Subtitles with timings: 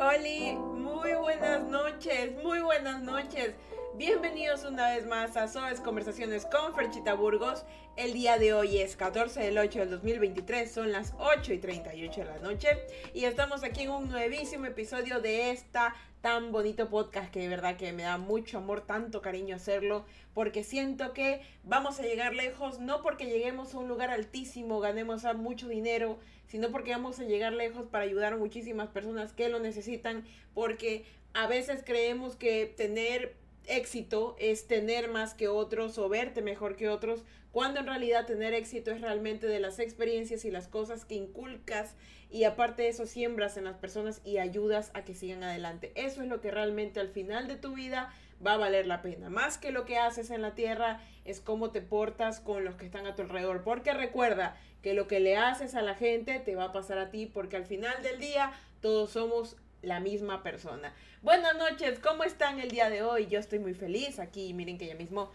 [0.00, 3.54] Oli, muy buenas noches, muy buenas noches.
[3.96, 7.64] Bienvenidos una vez más a Soes Conversaciones con Ferchita Burgos.
[7.96, 12.20] El día de hoy es 14 del 8 del 2023, son las 8 y 38
[12.22, 12.68] de la noche
[13.14, 17.76] y estamos aquí en un nuevísimo episodio de esta tan bonito podcast que de verdad
[17.76, 22.80] que me da mucho amor, tanto cariño hacerlo, porque siento que vamos a llegar lejos,
[22.80, 26.18] no porque lleguemos a un lugar altísimo, ganemos mucho dinero,
[26.48, 31.04] sino porque vamos a llegar lejos para ayudar a muchísimas personas que lo necesitan, porque
[31.32, 33.36] a veces creemos que tener
[33.66, 38.52] éxito es tener más que otros o verte mejor que otros, cuando en realidad tener
[38.52, 41.94] éxito es realmente de las experiencias y las cosas que inculcas
[42.28, 45.92] y aparte de eso siembras en las personas y ayudas a que sigan adelante.
[45.94, 48.12] Eso es lo que realmente al final de tu vida
[48.44, 49.30] va a valer la pena.
[49.30, 52.86] Más que lo que haces en la tierra es cómo te portas con los que
[52.86, 53.62] están a tu alrededor.
[53.62, 57.10] Porque recuerda que lo que le haces a la gente te va a pasar a
[57.10, 60.94] ti porque al final del día todos somos la misma persona.
[61.22, 63.26] Buenas noches, ¿cómo están el día de hoy?
[63.26, 65.30] Yo estoy muy feliz aquí, miren que ya mismo,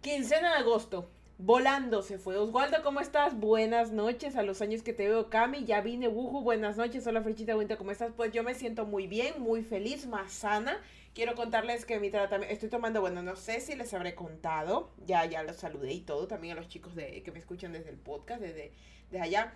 [0.00, 1.08] quincena de agosto,
[1.38, 2.36] volando se fue.
[2.36, 3.38] Oswaldo, ¿cómo estás?
[3.38, 7.22] Buenas noches, a los años que te veo, Cami, ya vine, wuju, buenas noches, hola
[7.22, 8.12] Frechita Buenta, ¿cómo estás?
[8.16, 10.80] Pues yo me siento muy bien, muy feliz, más sana.
[11.14, 15.24] Quiero contarles que mi tratamiento, estoy tomando, bueno, no sé si les habré contado, ya,
[15.26, 17.98] ya los saludé y todo, también a los chicos de, que me escuchan desde el
[17.98, 18.72] podcast, desde,
[19.10, 19.54] desde allá.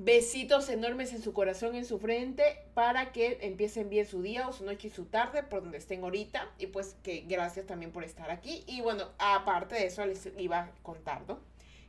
[0.00, 4.52] Besitos enormes en su corazón, en su frente, para que empiecen bien su día o
[4.52, 6.48] su noche y su tarde, por donde estén ahorita.
[6.56, 8.62] Y pues que gracias también por estar aquí.
[8.68, 11.42] Y bueno, aparte de eso, les iba contando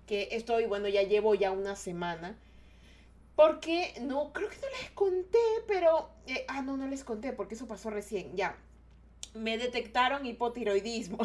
[0.07, 2.35] que estoy, bueno, ya llevo ya una semana.
[3.35, 5.37] Porque, no, creo que no les conté,
[5.67, 6.09] pero...
[6.25, 8.57] Eh, ah, no, no les conté, porque eso pasó recién, ya.
[9.35, 11.19] Me detectaron hipotiroidismo.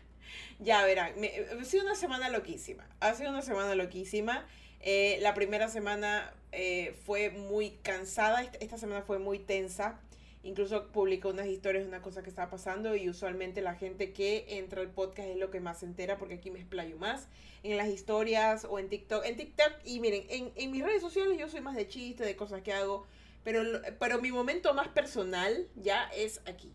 [0.60, 2.88] ya verán, me, ha sido una semana loquísima.
[3.00, 4.46] Ha sido una semana loquísima.
[4.80, 10.00] Eh, la primera semana eh, fue muy cansada, esta, semana fue muy tensa.
[10.42, 14.46] Incluso publicó unas historias de una cosa que estaba pasando y usualmente la gente que
[14.48, 17.28] entra al podcast es lo que más se entera porque aquí me explayo más
[17.62, 19.22] en las historias o en TikTok.
[19.26, 22.36] En TikTok y miren, en, en mis redes sociales yo soy más de chiste, de
[22.36, 23.06] cosas que hago,
[23.44, 23.62] pero,
[23.98, 26.72] pero mi momento más personal ya es aquí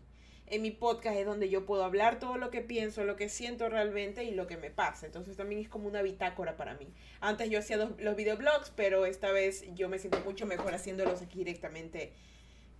[0.48, 3.68] en mi podcast es donde yo puedo hablar todo lo que pienso, lo que siento
[3.68, 5.06] realmente y lo que me pasa.
[5.06, 6.92] Entonces también es como una bitácora para mí.
[7.20, 11.38] Antes yo hacía los videoblogs, pero esta vez yo me siento mucho mejor haciéndolos aquí
[11.38, 12.12] directamente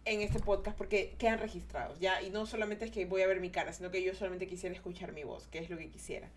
[0.05, 2.23] en este podcast porque quedan registrados, ¿ya?
[2.23, 4.75] Y no solamente es que voy a ver mi cara, sino que yo solamente quisiera
[4.75, 6.31] escuchar mi voz, que es lo que quisiera.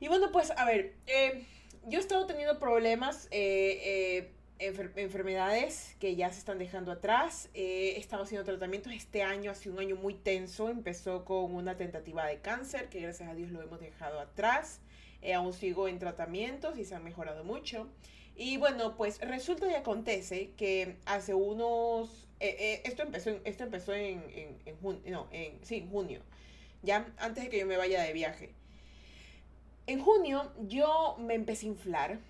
[0.00, 1.44] Y bueno, pues a ver, eh,
[1.86, 3.26] yo he estado teniendo problemas.
[3.30, 7.48] Eh, eh, enfermedades que ya se están dejando atrás.
[7.54, 10.68] he estado haciendo tratamientos este año, ha sido un año muy tenso.
[10.68, 14.80] Empezó con una tentativa de cáncer, que gracias a Dios lo hemos dejado atrás.
[15.22, 17.88] Eh, aún sigo en tratamientos y se han mejorado mucho.
[18.36, 22.28] Y bueno, pues resulta y acontece que hace unos...
[22.40, 24.22] Eh, eh, esto empezó, esto empezó en,
[24.64, 26.22] en junio, no, en, sí, en junio,
[26.84, 28.54] ya antes de que yo me vaya de viaje.
[29.88, 32.20] En junio yo me empecé a inflar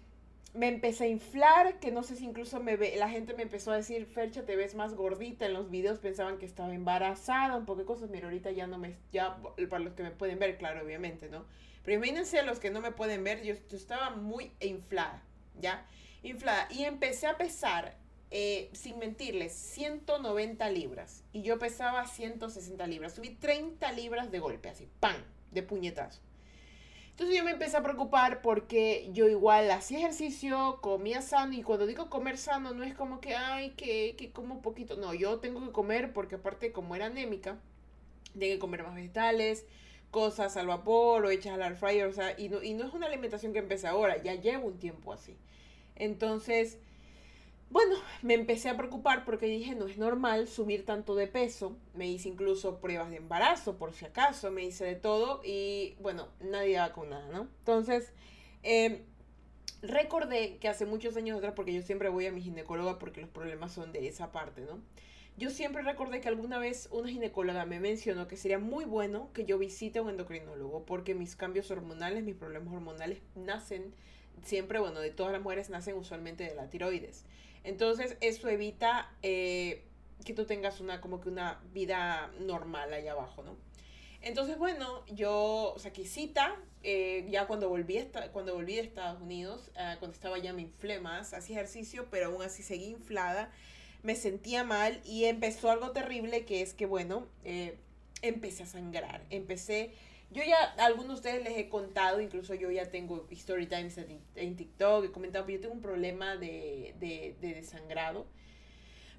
[0.59, 3.71] me empecé a inflar, que no sé si incluso me ve, la gente me empezó
[3.71, 7.65] a decir, Fercha, te ves más gordita en los videos, pensaban que estaba embarazada, un
[7.65, 9.37] poco de cosas, mira, ahorita ya no me, ya
[9.71, 11.45] para los que me pueden ver, claro, obviamente, ¿no?
[11.85, 15.23] Pero imagínense los que no me pueden ver, yo, estaba muy inflada,
[15.61, 15.87] ¿ya?
[16.25, 17.97] Inflada, y empecé a pesar,
[18.33, 24.71] eh, sin mentirles, 190 libras, y yo pesaba 160 libras, subí 30 libras de golpe,
[24.71, 26.21] así, ¡pam!, de puñetazo.
[27.19, 31.85] Entonces yo me empecé a preocupar porque yo igual hacía ejercicio, comía sano y cuando
[31.85, 34.95] digo comer sano no es como que, ay, que, que como poquito.
[34.95, 37.59] No, yo tengo que comer porque aparte como era anémica,
[38.39, 39.67] tengo que comer más vegetales,
[40.13, 42.95] cosas al vapor o hechas al air fryer, o sea, y no, y no es
[42.95, 45.37] una alimentación que empecé ahora, ya llevo un tiempo así.
[45.97, 46.79] Entonces,
[47.71, 51.77] bueno, me empecé a preocupar porque dije, no es normal subir tanto de peso.
[51.95, 56.29] Me hice incluso pruebas de embarazo, por si acaso, me hice de todo y bueno,
[56.41, 57.49] nadie va con nada, ¿no?
[57.61, 58.13] Entonces,
[58.63, 59.03] em,
[59.83, 63.31] recordé que hace muchos años atrás, porque yo siempre voy a mi ginecóloga porque los
[63.31, 64.81] problemas son de esa parte, ¿no?
[65.37, 69.45] Yo siempre recordé que alguna vez una ginecóloga me mencionó que sería muy bueno que
[69.45, 73.95] yo visite a un endocrinólogo porque mis cambios hormonales, mis problemas hormonales nacen
[74.43, 77.25] siempre, bueno, de todas las mujeres nacen usualmente de la tiroides.
[77.65, 79.85] Entonces, eso evita eh,
[80.25, 83.57] que tú tengas una, como que una vida normal allá abajo, ¿no?
[84.21, 89.97] Entonces, bueno, yo saqué cita, eh, ya cuando volví, cuando volví de Estados Unidos, eh,
[89.99, 93.53] cuando estaba ya me inflé más, hacía ejercicio, pero aún así seguí inflada,
[94.03, 97.27] me sentía mal y empezó algo terrible que es que, bueno,
[98.23, 99.93] empecé a sangrar, empecé
[100.31, 104.57] yo ya algunos de ustedes les he contado, incluso yo ya tengo story times en,
[104.57, 108.27] TikTok, he comentado, que yo tengo un problema de, de, de desangrado.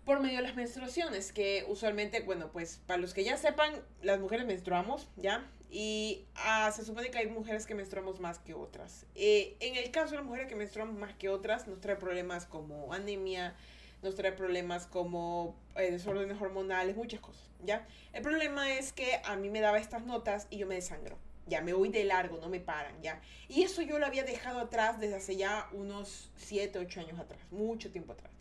[0.06, 4.20] por medio de las menstruaciones, que usualmente, bueno, pues para los que ya sepan, las
[4.20, 5.46] mujeres menstruamos, ¿ya?
[5.72, 9.06] Y ah, se supone que hay mujeres que menstruamos más que otras.
[9.14, 12.46] Eh, en el caso de las mujeres que menstruamos más que otras, nos trae problemas
[12.46, 13.56] como anemia,
[14.02, 17.88] nos trae problemas como eh, desórdenes hormonales, muchas cosas, ¿ya?
[18.14, 21.18] El problema es que a mí me daba estas notas y yo me desangro,
[21.48, 23.22] ya, me voy de largo, no me paran, ¿ya?
[23.48, 27.42] Y eso yo lo había dejado atrás desde hace ya unos 7, 8 años atrás,
[27.52, 28.32] mucho tiempo atrás.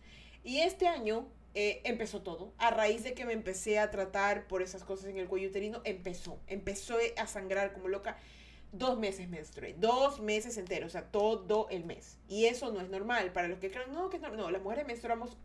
[0.44, 2.52] Y este año eh, empezó todo.
[2.58, 5.80] A raíz de que me empecé a tratar por esas cosas en el cuello uterino,
[5.84, 6.38] empezó.
[6.46, 8.16] Empezó a sangrar como loca.
[8.70, 12.18] Dos meses menstrué, dos meses enteros, o sea, todo el mes.
[12.28, 13.32] Y eso no es normal.
[13.32, 14.40] Para los que creen, no, que es normal.
[14.40, 15.38] No, las mujeres menstruamos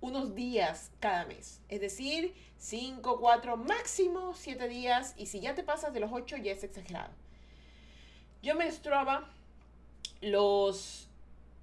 [0.00, 1.60] unos días cada mes.
[1.68, 5.14] Es decir, cinco, cuatro, máximo siete días.
[5.16, 7.12] Y si ya te pasas de los ocho, ya es exagerado.
[8.42, 9.30] Yo menstruaba
[10.20, 11.08] los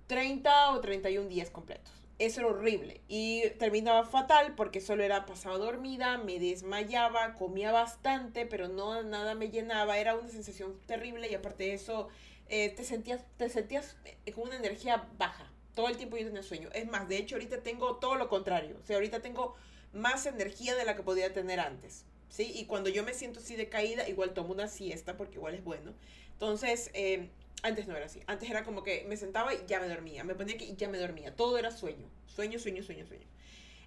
[0.07, 3.01] 30 o 31 días completos eso era horrible.
[3.07, 9.35] Y terminaba fatal porque solo era pasado dormida, me desmayaba, comía bastante, pero no nada
[9.35, 9.97] me llenaba.
[9.97, 12.09] Era una sensación terrible y aparte de eso,
[12.49, 15.46] eh, te, sentías, te sentías eh, con una energía baja.
[15.77, 16.69] Todo el tiempo yo tenía sueño.
[16.73, 18.75] Es más, de hecho, ahorita tengo todo lo contrario.
[18.81, 19.55] O sea, ahorita tengo
[19.93, 22.03] más energía de la que podía tener antes.
[22.29, 22.51] ¿Sí?
[22.55, 25.63] Y cuando yo me siento así de caída, igual tomo una siesta porque igual es
[25.63, 25.93] bueno.
[26.33, 27.29] Entonces, eh,
[27.61, 28.21] antes no era así.
[28.25, 30.23] Antes era como que me sentaba y ya me dormía.
[30.23, 31.35] Me ponía aquí y ya me dormía.
[31.35, 32.07] Todo era sueño.
[32.25, 33.27] Sueño, sueño, sueño, sueño.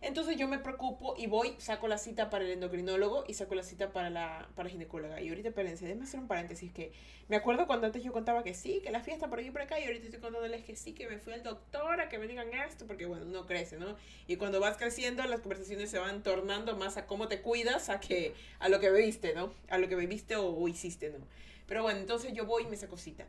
[0.03, 3.63] Entonces yo me preocupo y voy, saco la cita para el endocrinólogo y saco la
[3.63, 5.21] cita para la para ginecóloga.
[5.21, 6.93] Y ahorita, espérense, déjenme hacer un paréntesis que
[7.29, 9.79] me acuerdo cuando antes yo contaba que sí, que la fiesta por aquí por acá
[9.79, 12.49] y ahorita estoy contándoles que sí, que me fui al doctor a que me digan
[12.55, 13.95] esto, porque bueno, uno crece, ¿no?
[14.27, 18.01] Y cuando vas creciendo las conversaciones se van tornando más a cómo te cuidas a
[18.01, 19.53] que a lo que bebiste, ¿no?
[19.69, 21.19] A lo que bebiste o, o hiciste, ¿no?
[21.69, 23.27] Pero bueno, entonces yo voy y me saco cita.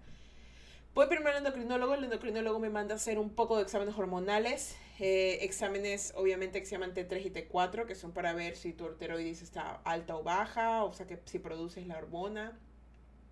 [0.94, 4.76] Voy primero al endocrinólogo, el endocrinólogo me manda a hacer un poco de exámenes hormonales,
[5.02, 8.88] eh, exámenes obviamente que se llaman T3 y T4, que son para ver si tu
[8.94, 12.58] tiroides está alta o baja, o sea que si produces la hormona.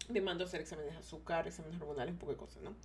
[0.09, 2.75] Me manda a hacer exámenes de azúcar, exámenes hormonales, un poco de cosas, ¿no?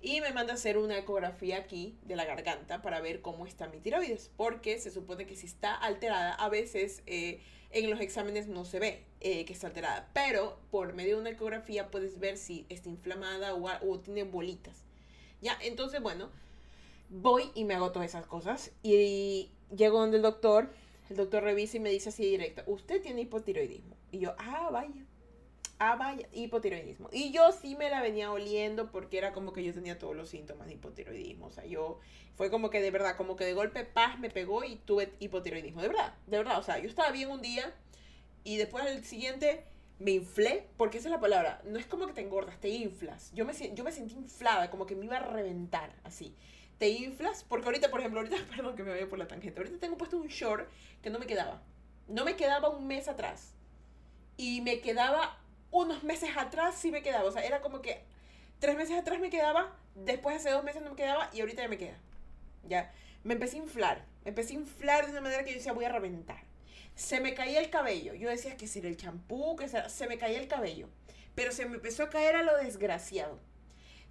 [0.00, 3.68] Y me manda a hacer una ecografía aquí de la garganta para ver cómo está
[3.68, 7.02] mi tiroides, porque se supone que si está alterada, a veces...
[7.06, 7.40] Eh,
[7.74, 11.30] en los exámenes no se ve eh, que está alterada, pero por medio de una
[11.30, 14.84] ecografía puedes ver si está inflamada o, o tiene bolitas.
[15.40, 16.30] Ya, entonces, bueno,
[17.12, 20.72] voy y me hago todas esas cosas y llego donde el doctor,
[21.08, 23.96] el doctor revisa y me dice así directo, usted tiene hipotiroidismo.
[24.10, 25.06] Y yo, ah, vaya
[25.82, 27.08] ah, vaya, hipotiroidismo.
[27.12, 30.28] Y yo sí me la venía oliendo porque era como que yo tenía todos los
[30.28, 31.46] síntomas de hipotiroidismo.
[31.46, 31.98] O sea, yo
[32.36, 35.82] fue como que de verdad, como que de golpe paz me pegó y tuve hipotiroidismo.
[35.82, 36.58] De verdad, de verdad.
[36.58, 37.74] O sea, yo estaba bien un día
[38.44, 39.64] y después al siguiente
[39.98, 41.60] me inflé, porque esa es la palabra.
[41.64, 43.32] No es como que te engordas, te inflas.
[43.34, 46.36] Yo me, yo me sentí inflada, como que me iba a reventar, así.
[46.82, 49.78] Te inflas, porque ahorita, por ejemplo, ahorita, perdón que me vaya por la tangente, ahorita
[49.78, 50.68] tengo puesto un short
[51.00, 51.62] que no me quedaba.
[52.08, 53.54] No me quedaba un mes atrás.
[54.36, 55.38] Y me quedaba
[55.70, 57.28] unos meses atrás sí me quedaba.
[57.28, 58.02] O sea, era como que
[58.58, 61.68] tres meses atrás me quedaba, después hace dos meses no me quedaba y ahorita ya
[61.68, 61.96] me queda.
[62.64, 62.92] Ya.
[63.22, 64.04] Me empecé a inflar.
[64.24, 66.42] Me empecé a inflar de una manera que yo decía, voy a reventar.
[66.96, 68.14] Se me caía el cabello.
[68.14, 70.88] Yo decía que si era el champú, que se me caía el cabello.
[71.36, 73.38] Pero se me empezó a caer a lo desgraciado.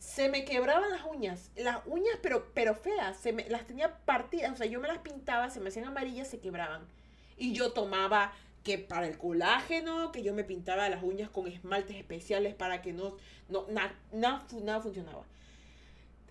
[0.01, 1.51] Se me quebraban las uñas.
[1.55, 3.15] Las uñas, pero, pero feas.
[3.17, 4.51] Se me, las tenía partidas.
[4.51, 6.81] O sea, yo me las pintaba, se me hacían amarillas, se quebraban.
[7.37, 8.33] Y yo tomaba
[8.63, 12.93] que para el colágeno, que yo me pintaba las uñas con esmaltes especiales para que
[12.93, 13.15] no,
[13.47, 15.23] no nada, nada funcionaba.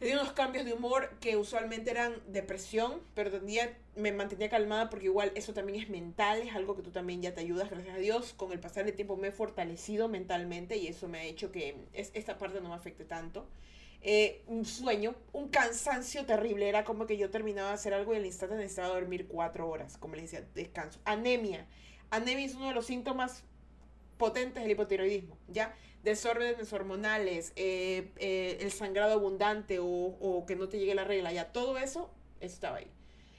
[0.01, 5.05] Tenía unos cambios de humor que usualmente eran depresión, pero tenía, me mantenía calmada porque
[5.05, 7.99] igual eso también es mental, es algo que tú también ya te ayudas, gracias a
[7.99, 8.33] Dios.
[8.33, 11.77] Con el pasar del tiempo me he fortalecido mentalmente y eso me ha hecho que
[11.93, 13.47] es, esta parte no me afecte tanto.
[14.01, 18.17] Eh, un sueño, un cansancio terrible, era como que yo terminaba de hacer algo y
[18.17, 20.99] al instante necesitaba dormir cuatro horas, como les decía, descanso.
[21.05, 21.69] Anemia
[22.11, 23.45] Anemia es uno de los síntomas
[24.17, 25.75] potentes del hipotiroidismo, ¿ya?
[26.03, 31.53] Desórdenes hormonales, eh, eh, el sangrado abundante o, que no te llegue la regla, ya
[31.53, 32.87] todo eso estaba ahí,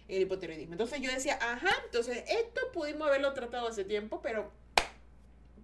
[0.07, 0.73] el hipotiroidismo.
[0.73, 4.51] Entonces yo decía, ajá, entonces esto pudimos haberlo tratado hace tiempo, pero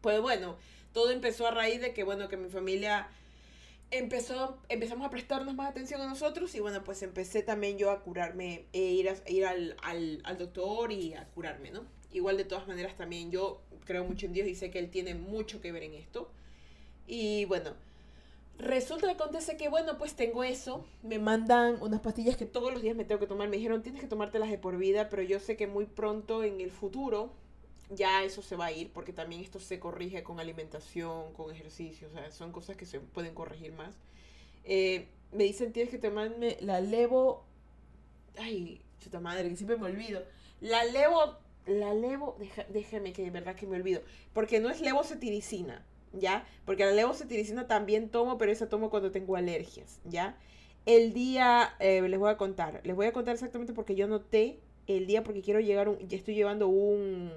[0.02, 0.58] pues bueno,
[0.92, 3.08] todo empezó a raíz de que, bueno, que mi familia
[3.92, 8.02] empezó, empezamos a prestarnos más atención a nosotros y bueno, pues empecé también yo a
[8.02, 11.86] curarme, e ir, a, ir al, al, al doctor y a curarme, ¿no?
[12.12, 15.16] Igual de todas maneras también yo creo mucho en Dios y sé que Él tiene
[15.16, 16.32] mucho que ver en esto.
[17.08, 17.72] Y bueno,
[18.60, 20.86] resulta que acontece que bueno, pues tengo eso.
[21.02, 23.50] Me mandan unas pastillas que todos los días me tengo que tomar.
[23.50, 26.62] Me dijeron, tienes que tomártelas de por vida, pero yo sé que muy pronto en
[26.62, 27.32] el futuro
[27.90, 32.08] ya eso se va a ir porque también esto se corrige con alimentación, con ejercicio.
[32.10, 33.96] O sea, son cosas que se pueden corregir más.
[34.66, 37.46] Eh, me dicen, tienes que tomarme la levo...
[38.38, 40.24] Ay, chuta madre, que siempre me olvido.
[40.62, 42.38] La levo, la levo,
[42.70, 44.02] déjeme que de verdad que me olvido,
[44.34, 46.46] porque no es levocetiricina, ¿ya?
[46.66, 50.38] Porque la levocetiricina también tomo, pero esa tomo cuando tengo alergias, ¿ya?
[50.86, 54.60] El día, eh, les voy a contar, les voy a contar exactamente porque yo noté
[54.88, 57.32] el día, porque quiero llegar, un, ya estoy llevando un,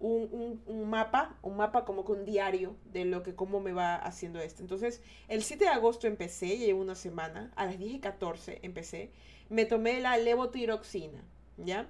[0.00, 3.96] un, un, mapa, un mapa como que un diario de lo que, cómo me va
[3.96, 4.62] haciendo esto.
[4.62, 8.60] Entonces, el 7 de agosto empecé, ya llevo una semana, a las 10 y 14
[8.62, 9.10] empecé,
[9.48, 11.22] me tomé la levotiroxina,
[11.58, 11.88] ¿ya?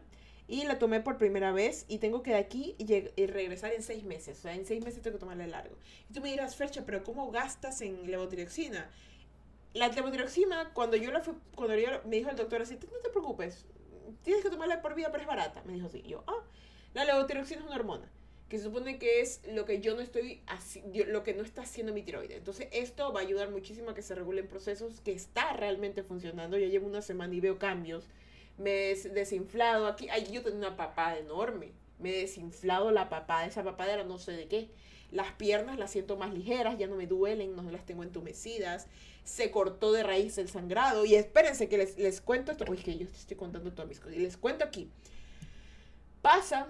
[0.49, 4.05] Y la tomé por primera vez y tengo que de aquí y, regresar en seis
[4.05, 4.38] meses.
[4.38, 5.76] O sea, en seis meses tengo que tomarle largo.
[6.09, 8.88] Y tú me dirás, Fercha, pero ¿cómo gastas en levotiroxina?
[9.75, 13.11] La levotiroxina, cuando yo la fui, cuando yo, me dijo el doctor así, no te
[13.11, 13.67] preocupes,
[14.23, 15.62] tienes que tomarla por vida, pero es barata.
[15.65, 16.03] Me dijo así.
[16.03, 16.45] yo, ah,
[16.95, 18.11] la levotiroxina es una hormona
[18.49, 20.41] que se supone que es lo que yo no estoy
[21.09, 22.38] lo que no está haciendo mi tiroides.
[22.38, 26.57] Entonces, esto va a ayudar muchísimo a que se regulen procesos que está realmente funcionando.
[26.57, 28.09] Ya llevo una semana y veo cambios
[28.58, 30.08] me he desinflado aquí.
[30.08, 31.72] Ay, yo tengo una papada enorme.
[31.98, 34.68] Me he desinflado la papada, esa papadera no sé de qué.
[35.10, 38.86] Las piernas las siento más ligeras, ya no me duelen, no las tengo entumecidas.
[39.25, 41.04] Se cortó de raíz el sangrado.
[41.04, 42.64] Y espérense que les, les cuento esto.
[42.68, 44.16] Uy, que yo estoy contando todas mis cosas.
[44.16, 44.90] Y les cuento aquí.
[46.22, 46.68] Pasa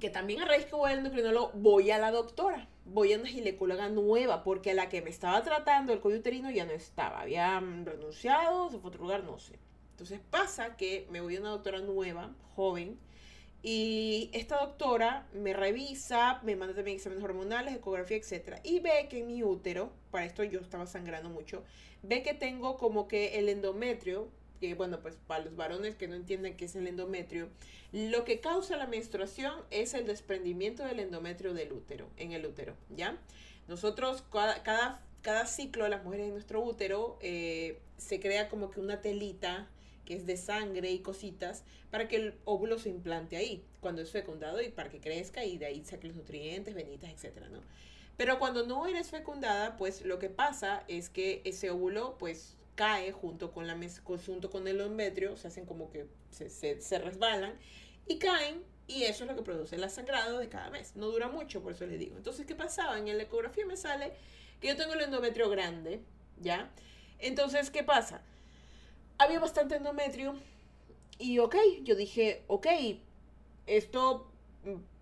[0.00, 2.68] que también a raíz que voy al endocrinólogo, voy a la doctora.
[2.84, 6.66] Voy a una ginecóloga nueva, porque la que me estaba tratando, el cuello uterino, ya
[6.66, 7.20] no estaba.
[7.20, 9.58] Había renunciado, se fue a otro lugar, no sé.
[9.94, 12.98] Entonces pasa que me voy a una doctora nueva, joven,
[13.62, 18.58] y esta doctora me revisa, me manda también exámenes hormonales, ecografía, etc.
[18.64, 21.62] Y ve que en mi útero, para esto yo estaba sangrando mucho,
[22.02, 24.28] ve que tengo como que el endometrio,
[24.60, 27.48] que bueno, pues para los varones que no entienden qué es el endometrio,
[27.92, 32.74] lo que causa la menstruación es el desprendimiento del endometrio del útero, en el útero,
[32.90, 33.16] ¿ya?
[33.68, 39.00] Nosotros, cada, cada, ciclo, las mujeres en nuestro útero, eh, se crea como que una
[39.00, 39.70] telita
[40.04, 44.10] que es de sangre y cositas, para que el óvulo se implante ahí, cuando es
[44.10, 47.60] fecundado y para que crezca y de ahí saque los nutrientes, venitas, etcétera, ¿no?
[48.16, 53.12] Pero cuando no eres fecundada, pues lo que pasa es que ese óvulo, pues cae
[53.12, 56.48] junto con, la junto con el endometrio, se hacen como que se,
[56.80, 57.54] se, resbalan
[58.06, 60.94] y caen y eso es lo que produce el sangrado de cada mes.
[60.96, 62.16] No dura mucho, por eso les digo.
[62.16, 62.98] Entonces, ¿qué pasaba?
[62.98, 64.12] En la ecografía me sale
[64.60, 66.00] que yo tengo el endometrio grande,
[66.40, 66.70] ¿ya?
[67.18, 68.22] Entonces, ¿qué pasa?
[69.18, 70.34] Había bastante endometrio.
[71.18, 72.66] Y ok, yo dije, ok,
[73.66, 74.30] esto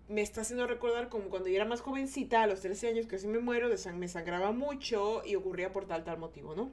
[0.07, 3.15] me está haciendo recordar como cuando yo era más jovencita, a los 13 años, que
[3.15, 6.71] casi me muero, de sang me sangraba mucho y ocurría por tal, tal motivo, ¿no?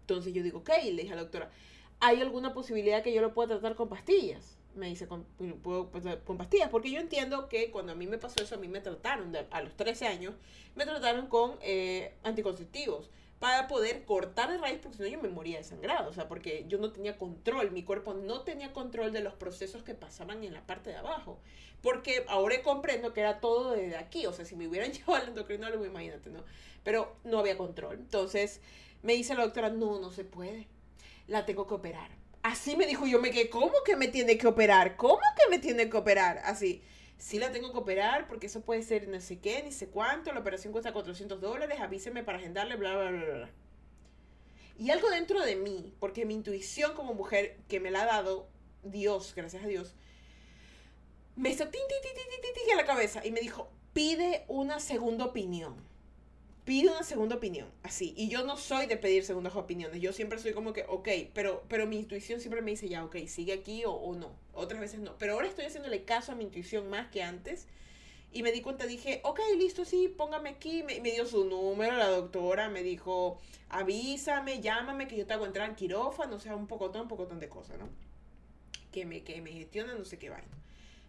[0.00, 1.50] Entonces yo digo, ok, le dije a la doctora,
[2.00, 4.56] ¿hay alguna posibilidad que yo lo pueda tratar con pastillas?
[4.74, 5.24] Me dice, con,
[5.62, 8.68] pues, con pastillas, porque yo entiendo que cuando a mí me pasó eso, a mí
[8.68, 10.34] me trataron, a los 13 años,
[10.76, 15.28] me trataron con eh, anticonceptivos para poder cortar de raíz, porque si no yo me
[15.28, 19.12] moría de sangrado, o sea, porque yo no tenía control, mi cuerpo no tenía control
[19.12, 21.38] de los procesos que pasaban en la parte de abajo,
[21.82, 25.28] porque ahora comprendo que era todo desde aquí, o sea, si me hubieran llevado al
[25.28, 26.44] endocrinólogo, imagínate, ¿no?
[26.82, 28.60] Pero no había control, entonces
[29.02, 30.66] me dice la doctora, no, no se puede,
[31.26, 32.10] la tengo que operar.
[32.42, 34.96] Así me dijo yo, me quedé, ¿cómo que me tiene que operar?
[34.96, 36.38] ¿Cómo que me tiene que operar?
[36.44, 36.82] Así
[37.18, 40.32] sí la tengo que operar porque eso puede ser no sé qué, ni sé cuánto,
[40.32, 43.50] la operación cuesta 400 dólares, avíseme para agendarle, bla, bla, bla, bla.
[44.78, 48.48] Y algo dentro de mí, porque mi intuición como mujer que me la ha dado
[48.82, 49.94] Dios, gracias a Dios,
[51.34, 55.24] me hizo tin, tin, tin, tin, a la cabeza y me dijo, pide una segunda
[55.24, 55.76] opinión
[56.66, 58.12] pide una segunda opinión, así.
[58.16, 60.02] Y yo no soy de pedir segundas opiniones.
[60.02, 63.16] Yo siempre soy como que, ok, pero, pero mi intuición siempre me dice, ya, ok,
[63.28, 64.32] sigue aquí o, o no.
[64.52, 65.16] Otras veces no.
[65.16, 67.68] Pero ahora estoy haciéndole caso a mi intuición más que antes.
[68.32, 70.82] Y me di cuenta, dije, ok, listo, sí, póngame aquí.
[70.82, 75.46] Me, me, dio su número, la doctora me dijo, avísame, llámame, que yo te hago
[75.46, 77.88] entrar al quirófano, o sea, un pocotón, un pocotón de cosas, ¿no?
[78.90, 80.48] Que me, que me gestiona, no sé qué vaina.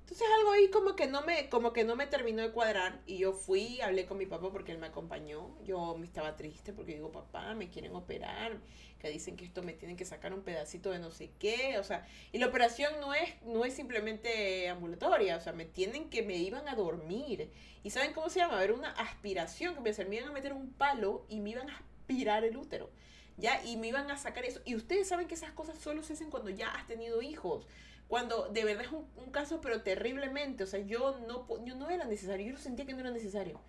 [0.08, 3.18] Entonces algo ahí como que no me, como que no me terminó de cuadrar y
[3.18, 5.62] yo fui, hablé con mi papá porque él me acompañó.
[5.66, 8.58] Yo me estaba triste porque digo, papá, me quieren operar,
[9.00, 11.84] que dicen que esto me tienen que sacar un pedacito de no sé qué, o
[11.84, 16.24] sea, y la operación no es, no es simplemente ambulatoria, o sea, me tienen que,
[16.24, 17.52] me iban a dormir.
[17.84, 18.56] ¿Y saben cómo se llama?
[18.56, 21.70] A ver, una aspiración, que me, me iban a meter un palo y me iban
[21.70, 22.90] a aspirar el útero.
[23.36, 23.62] ¿Ya?
[23.66, 24.62] Y me iban a sacar eso.
[24.64, 27.68] Y ustedes saben que esas cosas solo se hacen cuando ya has tenido hijos
[28.08, 32.06] cuando de verdad es un, caso, pero terriblemente, o sea, yo no, yo no era
[32.06, 33.60] necesario, yo sentía que no era necesario.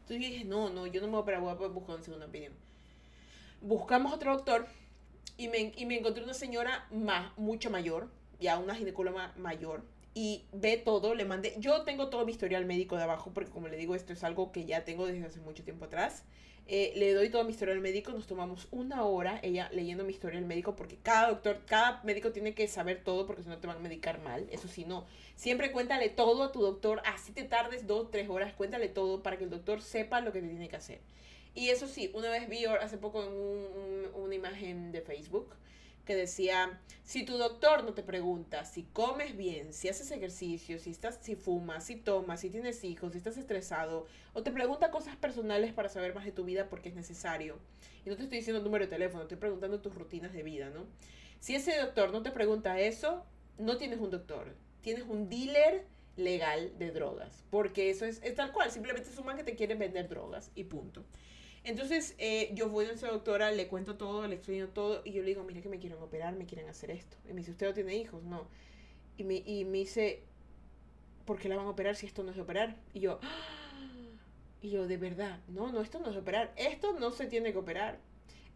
[0.00, 2.04] Entonces yo dije, no, no, yo no me voy a operar, voy a buscar una
[2.04, 2.52] segunda opinión.
[3.60, 4.66] Buscamos otro doctor
[5.36, 9.82] y me, y me encontré una señora más, mucho mayor, ya una ginecóloga mayor,
[10.14, 13.68] y ve todo, le mandé, yo tengo todo mi historial médico de abajo, porque como
[13.68, 16.24] le digo, esto es algo que ya tengo desde hace mucho tiempo atrás.
[16.70, 20.44] Eh, le doy todo mi historial médico, nos tomamos una hora ella leyendo mi historial
[20.44, 23.78] médico, porque cada doctor, cada médico tiene que saber todo, porque si no te van
[23.78, 25.06] a medicar mal, eso sí, no.
[25.34, 29.38] Siempre cuéntale todo a tu doctor, así te tardes dos, tres horas, cuéntale todo para
[29.38, 31.00] que el doctor sepa lo que te tiene que hacer.
[31.54, 35.54] Y eso sí, una vez vi hace poco en una imagen de Facebook,
[36.08, 40.88] que decía, si tu doctor no te pregunta si comes bien, si haces ejercicio, si
[40.88, 45.16] estás si fumas, si tomas, si tienes hijos, si estás estresado o te pregunta cosas
[45.16, 47.58] personales para saber más de tu vida porque es necesario.
[48.06, 50.86] Y no te estoy diciendo número de teléfono, estoy preguntando tus rutinas de vida, ¿no?
[51.40, 53.22] Si ese doctor no te pregunta eso,
[53.58, 55.84] no tienes un doctor, tienes un dealer
[56.16, 59.56] legal de drogas, porque eso es, es tal cual, simplemente es un man que te
[59.56, 61.04] quiere vender drogas y punto.
[61.68, 65.20] Entonces, eh, yo voy a esa doctora, le cuento todo, le explico todo, y yo
[65.20, 67.18] le digo, mire que me quieren operar, me quieren hacer esto.
[67.28, 68.22] Y me dice, ¿usted no tiene hijos?
[68.22, 68.46] No.
[69.18, 70.22] Y me, y me dice,
[71.26, 72.74] ¿por qué la van a operar si esto no es de operar?
[72.94, 73.74] Y yo, ¡Ah!
[74.62, 77.52] y yo, de verdad, no, no, esto no es de operar, esto no se tiene
[77.52, 77.98] que operar.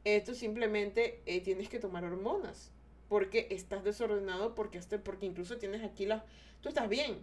[0.04, 2.70] Esto simplemente eh, tienes que tomar hormonas,
[3.10, 6.22] porque estás desordenado, porque, porque incluso tienes aquí las...
[6.62, 7.18] Tú estás bien,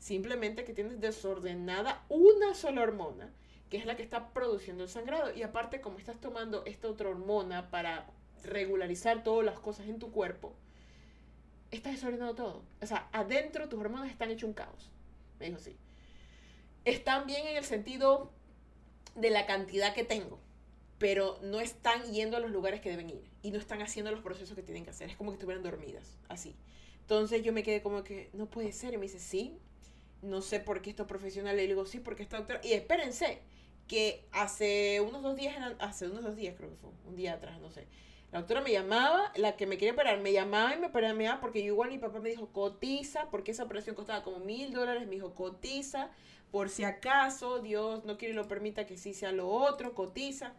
[0.00, 3.32] simplemente que tienes desordenada una sola hormona
[3.70, 5.34] que es la que está produciendo el sangrado.
[5.34, 8.06] Y aparte, como estás tomando esta otra hormona para
[8.42, 10.54] regularizar todas las cosas en tu cuerpo,
[11.70, 12.62] estás desordenando todo.
[12.80, 14.90] O sea, adentro tus hormonas están hechos un caos.
[15.38, 15.76] Me dijo, sí.
[16.84, 18.30] Están bien en el sentido
[19.14, 20.38] de la cantidad que tengo,
[20.98, 24.20] pero no están yendo a los lugares que deben ir y no están haciendo los
[24.20, 25.10] procesos que tienen que hacer.
[25.10, 26.56] Es como que estuvieran dormidas, así.
[27.00, 28.94] Entonces yo me quedé como que, no puede ser.
[28.94, 29.58] Y me dice, sí,
[30.22, 31.56] no sé por qué esto profesional.
[31.56, 32.60] Le digo, sí, porque está doctora.
[32.64, 33.40] Y espérense,
[33.88, 37.58] que hace unos dos días, hace unos dos días creo que fue, un día atrás,
[37.60, 37.86] no sé.
[38.30, 41.60] La doctora me llamaba, la que me quería operar, me llamaba y me operaba porque
[41.60, 45.34] igual mi papá me dijo cotiza, porque esa operación costaba como mil dólares, me dijo
[45.34, 46.10] cotiza,
[46.50, 50.52] por si acaso Dios no quiere y lo permita que sí sea lo otro, cotiza.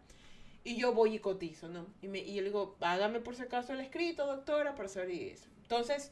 [0.63, 1.85] Y yo voy y cotizo, ¿no?
[2.01, 5.11] Y, me, y yo le digo, hágame por si acaso el escrito, doctora, para saber
[5.11, 5.45] eso.
[5.61, 6.11] Entonces,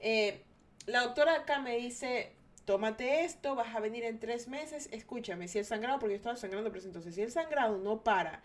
[0.00, 0.42] eh,
[0.86, 2.32] la doctora acá me dice,
[2.68, 6.36] tómate esto, vas a venir en tres meses, escúchame, si el sangrado, porque yo estaba
[6.36, 8.42] sangrando, pero entonces si el sangrado no para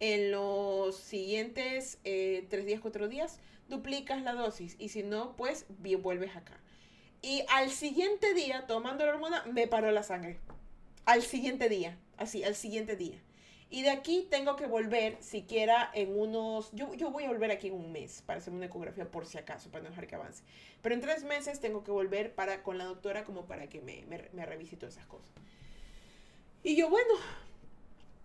[0.00, 5.66] en los siguientes eh, tres días, cuatro días, duplicas la dosis y si no, pues
[5.68, 6.58] vuelves acá.
[7.20, 10.38] Y al siguiente día, tomando la hormona, me paró la sangre.
[11.04, 13.20] Al siguiente día, así, al siguiente día.
[13.68, 16.70] Y de aquí tengo que volver siquiera en unos...
[16.72, 19.38] Yo, yo voy a volver aquí en un mes para hacer una ecografía por si
[19.38, 20.44] acaso, para no dejar que avance.
[20.82, 24.04] Pero en tres meses tengo que volver para, con la doctora como para que me,
[24.06, 25.28] me, me revise todas esas cosas.
[26.62, 27.14] Y yo, bueno,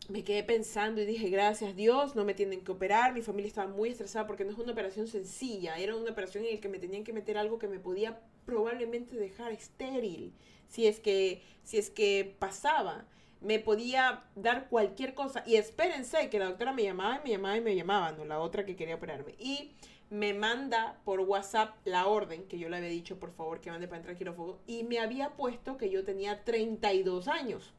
[0.10, 3.14] me quedé pensando y dije, gracias Dios, no me tienen que operar.
[3.14, 5.78] Mi familia estaba muy estresada porque no es una operación sencilla.
[5.78, 9.16] Era una operación en la que me tenían que meter algo que me podía probablemente
[9.16, 10.34] dejar estéril
[10.68, 13.06] si es que, si es que pasaba
[13.42, 15.44] me podía dar cualquier cosa.
[15.46, 18.40] Y espérense que la doctora me llamaba y me llamaba y me llamaba, no la
[18.40, 19.36] otra que quería operarme.
[19.40, 19.72] Y
[20.10, 23.88] me manda por WhatsApp la orden que yo le había dicho, por favor, que mande
[23.88, 24.60] para entrar al quirófano.
[24.68, 27.74] Y me había puesto que yo tenía 32 años.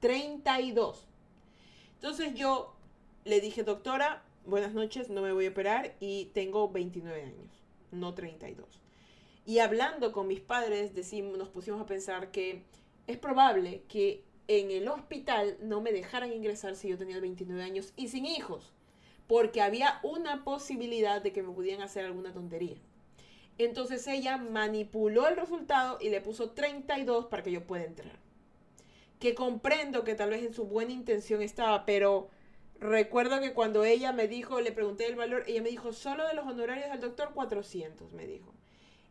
[0.00, 1.06] 32.
[1.94, 2.74] Entonces yo
[3.24, 8.14] le dije, doctora, buenas noches, no me voy a operar y tengo 29 años, no
[8.14, 8.80] 32.
[9.44, 12.64] Y hablando con mis padres, decimos, nos pusimos a pensar que
[13.06, 17.92] es probable que en el hospital no me dejaran ingresar si yo tenía 29 años
[17.96, 18.72] y sin hijos,
[19.26, 22.76] porque había una posibilidad de que me pudieran hacer alguna tontería.
[23.58, 28.18] Entonces ella manipuló el resultado y le puso 32 para que yo pueda entrar.
[29.18, 32.30] Que comprendo que tal vez en su buena intención estaba, pero
[32.78, 36.34] recuerdo que cuando ella me dijo, le pregunté el valor, ella me dijo, solo de
[36.34, 38.54] los honorarios del doctor 400, me dijo.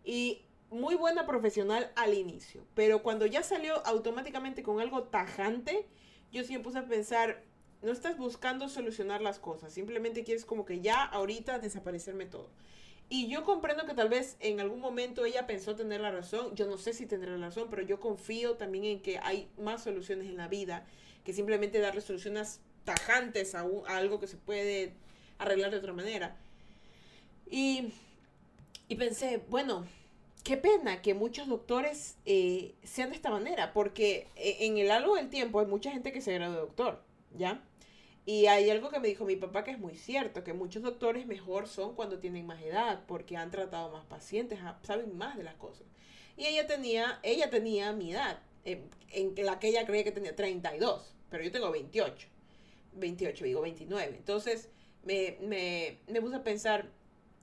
[0.04, 5.88] Y muy buena profesional al inicio, pero cuando ya salió automáticamente con algo tajante,
[6.32, 7.44] yo sí me puse a pensar,
[7.82, 12.50] no estás buscando solucionar las cosas, simplemente quieres como que ya ahorita desaparecerme todo.
[13.12, 16.68] Y yo comprendo que tal vez en algún momento ella pensó tener la razón, yo
[16.68, 20.28] no sé si tendrá la razón, pero yo confío también en que hay más soluciones
[20.28, 20.86] en la vida
[21.24, 24.94] que simplemente darle soluciones tajantes a, a algo que se puede
[25.40, 26.38] arreglar de otra manera.
[27.50, 27.94] Y,
[28.88, 29.88] y pensé, bueno,
[30.50, 35.16] qué pena que muchos doctores eh, sean de esta manera, porque eh, en el largo
[35.16, 37.04] del tiempo hay mucha gente que se graduó de doctor,
[37.38, 37.64] ¿ya?
[38.26, 41.28] Y hay algo que me dijo mi papá que es muy cierto, que muchos doctores
[41.28, 45.54] mejor son cuando tienen más edad, porque han tratado más pacientes, saben más de las
[45.54, 45.86] cosas.
[46.36, 51.14] Y ella tenía, ella tenía mi edad, en, la que ella creía que tenía 32,
[51.30, 52.28] pero yo tengo 28,
[52.94, 54.16] 28, digo 29.
[54.18, 54.70] Entonces
[55.04, 56.90] me, me, me puse a pensar,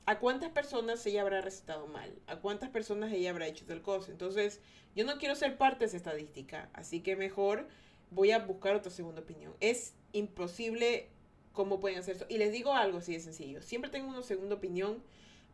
[0.06, 2.14] ¿a cuántas personas ella habrá recetado mal?
[2.26, 4.10] ¿A cuántas personas ella habrá hecho tal cosa?
[4.12, 4.60] Entonces,
[4.94, 7.68] yo no quiero ser parte de esa estadística, así que mejor
[8.10, 9.54] voy a buscar otra segunda opinión.
[9.60, 11.08] Es imposible
[11.52, 12.26] cómo pueden hacer eso.
[12.28, 13.60] Y les digo algo así de sencillo.
[13.62, 15.02] Siempre tengo una segunda opinión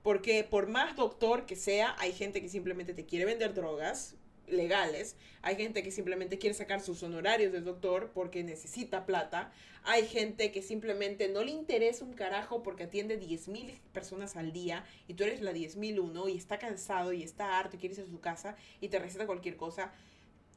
[0.03, 4.17] porque por más doctor que sea, hay gente que simplemente te quiere vender drogas
[4.53, 9.53] legales, hay gente que simplemente quiere sacar sus honorarios del doctor porque necesita plata,
[9.85, 14.85] hay gente que simplemente no le interesa un carajo porque atiende 10.000 personas al día
[15.09, 18.11] y tú eres la 10.001 y está cansado y está harto y quiere irse a
[18.11, 19.93] su casa y te receta cualquier cosa.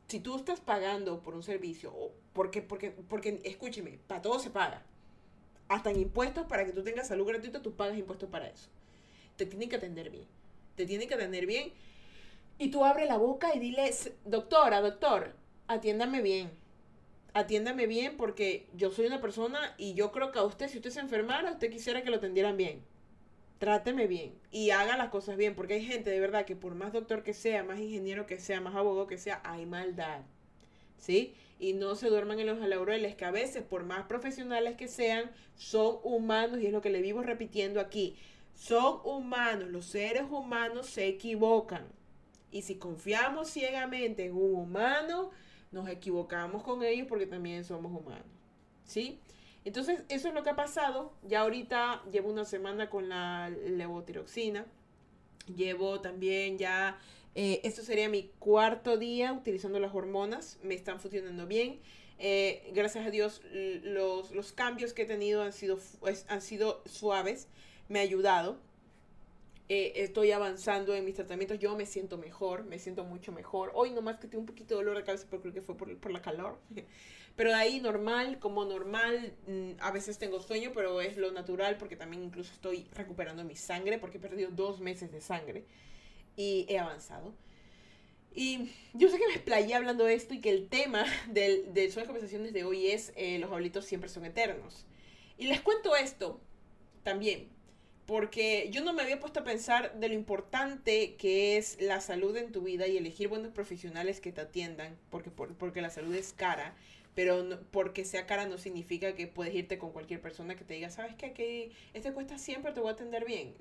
[0.07, 4.51] Si tú estás pagando por un servicio, o porque, porque, porque, escúcheme, para todo se
[4.51, 4.83] paga.
[5.67, 8.69] Hasta en impuestos, para que tú tengas salud gratuita, tú pagas impuestos para eso.
[9.35, 10.25] Te tienen que atender bien.
[10.75, 11.73] Te tienen que atender bien
[12.57, 15.35] y tú abres la boca y diles, doctora, doctor,
[15.67, 16.51] atiéndame bien.
[17.33, 20.91] Atiéndame bien porque yo soy una persona y yo creo que a usted, si usted
[20.91, 22.81] se enfermara, usted quisiera que lo atendieran bien.
[23.57, 26.93] Tráteme bien y haga las cosas bien, porque hay gente de verdad que por más
[26.93, 30.21] doctor que sea, más ingeniero que sea, más abogado que sea, hay maldad.
[30.97, 31.33] ¿Sí?
[31.59, 35.31] Y no se duerman en los laureles, que a veces, por más profesionales que sean,
[35.55, 38.15] son humanos y es lo que le vivo repitiendo aquí.
[38.55, 41.85] Son humanos, los seres humanos se equivocan.
[42.51, 45.31] Y si confiamos ciegamente en un humano,
[45.71, 48.25] nos equivocamos con ellos porque también somos humanos.
[48.85, 49.19] ¿Sí?
[49.65, 51.11] Entonces, eso es lo que ha pasado.
[51.23, 54.65] Ya ahorita llevo una semana con la levotiroxina.
[55.55, 56.99] Llevo también ya,
[57.33, 60.59] eh, esto sería mi cuarto día utilizando las hormonas.
[60.63, 61.79] Me están funcionando bien.
[62.19, 65.79] Eh, gracias a Dios, los, los, cambios que he tenido han sido,
[66.29, 67.47] han sido suaves.
[67.89, 68.59] Me ha ayudado.
[69.67, 73.71] Eh, estoy avanzando en mis tratamientos, yo me siento mejor, me siento mucho mejor.
[73.73, 75.97] Hoy nomás que tengo un poquito de dolor de cabeza, pero creo que fue por,
[75.97, 76.59] por la calor.
[77.35, 81.77] Pero de ahí normal, como normal, mm, a veces tengo sueño, pero es lo natural
[81.77, 85.65] porque también incluso estoy recuperando mi sangre porque he perdido dos meses de sangre
[86.37, 87.33] y he avanzado.
[88.33, 91.91] Y yo sé que me explayé hablando de esto y que el tema del, de
[91.91, 94.85] sus conversaciones de hoy es eh, los abuelitos siempre son eternos.
[95.37, 96.39] Y les cuento esto
[97.03, 97.49] también
[98.05, 102.35] porque yo no me había puesto a pensar de lo importante que es la salud
[102.37, 106.31] en tu vida y elegir buenos profesionales que te atiendan, porque, porque la salud es
[106.31, 106.75] cara,
[107.15, 110.89] pero porque sea cara no significa que puedes irte con cualquier persona que te diga,
[110.89, 111.15] ¿sabes?
[111.15, 113.55] Que este cuesta siempre, te voy a atender bien.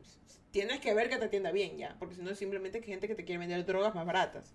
[0.51, 3.09] Tienes que ver que te atienda bien ya, porque si no es simplemente que gente
[3.09, 4.53] que te quiere vender drogas más baratas.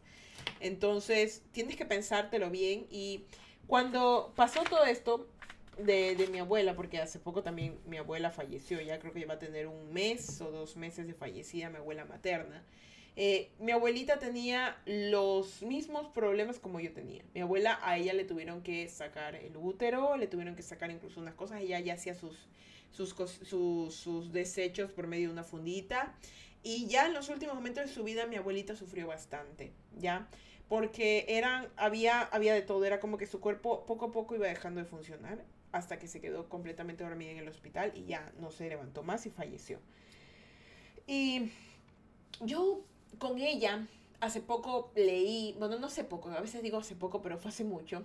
[0.60, 3.24] Entonces, tienes que pensártelo bien y
[3.68, 5.28] cuando pasó todo esto,
[5.86, 9.36] de, de, mi abuela, porque hace poco también mi abuela falleció, ya creo que va
[9.36, 12.64] a tener un mes o dos meses de fallecida mi abuela materna.
[13.22, 17.24] Eh, mi abuelita tenía los mismos problemas como yo tenía.
[17.34, 21.20] Mi abuela, a ella le tuvieron que sacar el útero, le tuvieron que sacar incluso
[21.20, 22.48] unas cosas, ella ya hacía sus,
[22.92, 23.14] sus,
[23.44, 26.16] sus, sus desechos por medio de una fundita.
[26.64, 30.30] Y ya en los últimos momentos de su vida mi abuelita sufrió bastante, ¿ya?
[30.70, 34.48] Porque eran, había, había de todo, era como que su cuerpo poco a poco iba
[34.48, 38.52] dejando de funcionar hasta que se quedó completamente dormida en el hospital y ya no
[38.52, 39.80] se levantó más y falleció.
[41.08, 41.52] Y
[42.42, 42.84] yo
[43.18, 43.88] con ella
[44.20, 47.64] hace poco leí, bueno, no hace poco, a veces digo hace poco, pero fue hace
[47.64, 48.04] mucho,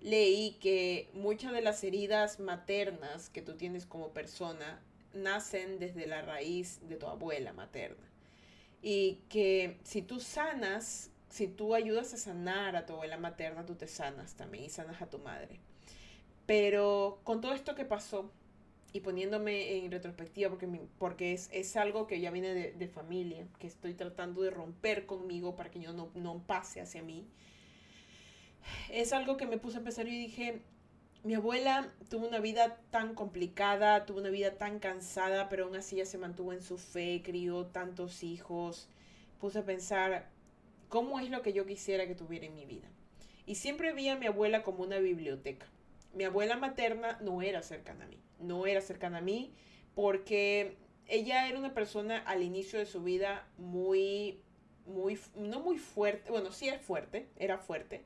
[0.00, 4.80] leí que muchas de las heridas maternas que tú tienes como persona
[5.14, 8.04] nacen desde la raíz de tu abuela materna.
[8.82, 13.76] Y que si tú sanas, si tú ayudas a sanar a tu abuela materna, tú
[13.76, 15.60] te sanas también y sanas a tu madre.
[16.46, 18.30] Pero con todo esto que pasó
[18.94, 23.44] y poniéndome en retrospectiva, porque, porque es, es algo que ya viene de, de, familia,
[23.58, 27.26] que estoy tratando de romper conmigo para que yo no, no pase hacia mí,
[28.90, 30.60] es algo que me puse a pensar y dije,
[31.24, 35.96] mi abuela tuvo una vida tan complicada, tuvo una vida tan cansada, pero aún así
[35.96, 38.88] ella se mantuvo en su fe, crió tantos hijos.
[39.40, 40.30] Puse a pensar,
[40.88, 42.88] ¿cómo es lo que yo quisiera que tuviera en mi vida?
[43.44, 45.66] Y siempre vi a mi abuela como una biblioteca
[46.14, 49.52] mi abuela materna no era cercana a mí, no era cercana a mí
[49.94, 54.40] porque ella era una persona al inicio de su vida muy,
[54.86, 58.04] muy, no muy fuerte, bueno, sí es fuerte, era fuerte,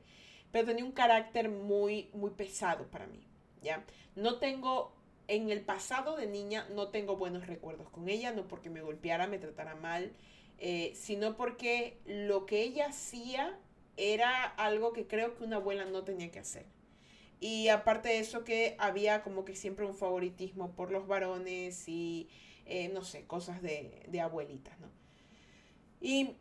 [0.51, 3.25] pero tenía un carácter muy, muy pesado para mí,
[3.61, 3.83] ¿ya?
[4.15, 4.93] No tengo,
[5.27, 9.27] en el pasado de niña, no tengo buenos recuerdos con ella, no porque me golpeara,
[9.27, 10.11] me tratara mal,
[10.57, 13.57] eh, sino porque lo que ella hacía
[13.95, 16.65] era algo que creo que una abuela no tenía que hacer.
[17.39, 22.29] Y aparte de eso que había como que siempre un favoritismo por los varones y
[22.65, 24.87] eh, no sé, cosas de, de abuelitas, ¿no?
[26.01, 26.35] Y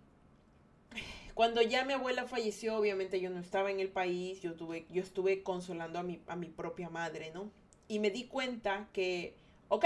[1.34, 5.02] cuando ya mi abuela falleció, obviamente yo no estaba en el país, yo, tuve, yo
[5.02, 7.50] estuve consolando a mi, a mi propia madre, ¿no?
[7.86, 9.34] Y me di cuenta que,
[9.68, 9.84] ok,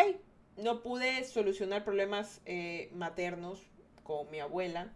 [0.56, 3.60] no pude solucionar problemas eh, maternos
[4.02, 4.92] con mi abuela,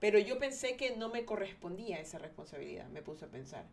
[0.00, 3.64] pero yo pensé que no me correspondía esa responsabilidad, me puse a pensar.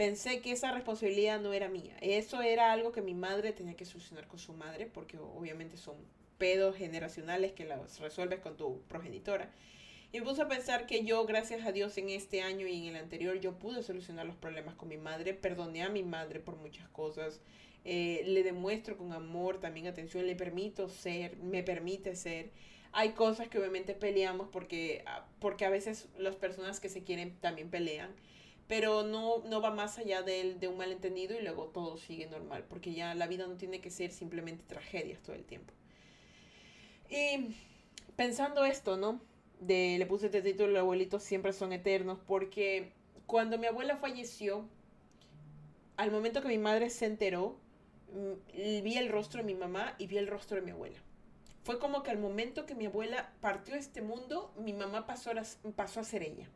[0.00, 1.94] Pensé que esa responsabilidad no era mía.
[2.00, 5.94] Eso era algo que mi madre tenía que solucionar con su madre, porque obviamente son
[6.38, 9.50] pedos generacionales que los resuelves con tu progenitora.
[10.10, 12.96] Y me puse a pensar que yo, gracias a Dios, en este año y en
[12.96, 16.56] el anterior, yo pude solucionar los problemas con mi madre, perdoné a mi madre por
[16.56, 17.42] muchas cosas,
[17.84, 22.52] eh, le demuestro con amor, también atención, le permito ser, me permite ser.
[22.92, 27.36] Hay cosas que obviamente peleamos porque, ah, porque a veces las personas que se quieren
[27.42, 28.14] también pelean,
[28.70, 32.64] pero no, no va más allá de, de un malentendido y luego todo sigue normal,
[32.70, 35.74] porque ya la vida no tiene que ser simplemente tragedias todo el tiempo.
[37.10, 37.56] Y
[38.14, 39.20] pensando esto, ¿no?
[39.60, 42.92] de, le puse este título, los abuelitos siempre son eternos, porque
[43.26, 44.64] cuando mi abuela falleció,
[45.96, 47.56] al momento que mi madre se enteró,
[48.12, 50.98] mm, vi el rostro de mi mamá y vi el rostro de mi abuela.
[51.62, 55.42] Fue como que al momento que mi abuela partió este mundo, mi mamá pasó a,
[55.72, 56.48] pasó a ser ella.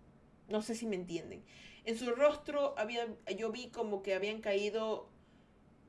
[0.49, 1.43] No sé si me entienden.
[1.85, 5.09] En su rostro había, yo vi como que habían caído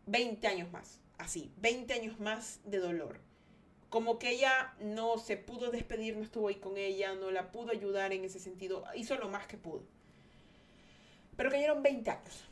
[0.07, 3.19] 20 años más, así, 20 años más de dolor
[3.95, 7.71] como que ella no se pudo despedir, no estuvo ahí con ella, no la pudo
[7.71, 9.83] ayudar en ese sentido, hizo lo más que pudo.
[11.37, 12.43] Pero cayeron 20 años.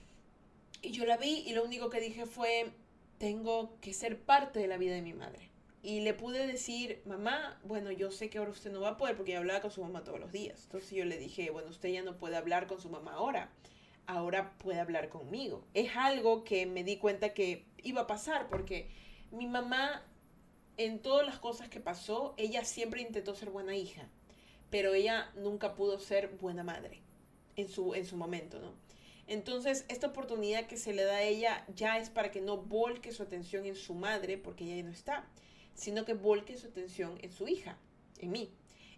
[0.81, 2.71] Y yo la vi y lo único que dije fue,
[3.17, 5.49] tengo que ser parte de la vida de mi madre.
[5.84, 9.15] Y le pude decir, mamá, bueno, yo sé que ahora usted no va a poder
[9.15, 10.63] porque hablaba con su mamá todos los días.
[10.63, 13.52] Entonces yo le dije, bueno, usted ya no puede hablar con su mamá ahora,
[14.08, 15.67] ahora puede hablar conmigo.
[15.74, 18.89] Es algo que me di cuenta que iba a pasar porque
[19.30, 20.04] mi mamá
[20.78, 24.08] en todas las cosas que pasó, ella siempre intentó ser buena hija,
[24.69, 27.02] pero ella nunca pudo ser buena madre
[27.56, 28.74] en su, en su momento, ¿no?
[29.28, 33.12] Entonces, esta oportunidad que se le da a ella ya es para que no volque
[33.12, 35.28] su atención en su madre, porque ella ya no está,
[35.73, 37.77] sino que volque su atención en su hija,
[38.19, 38.51] en mí.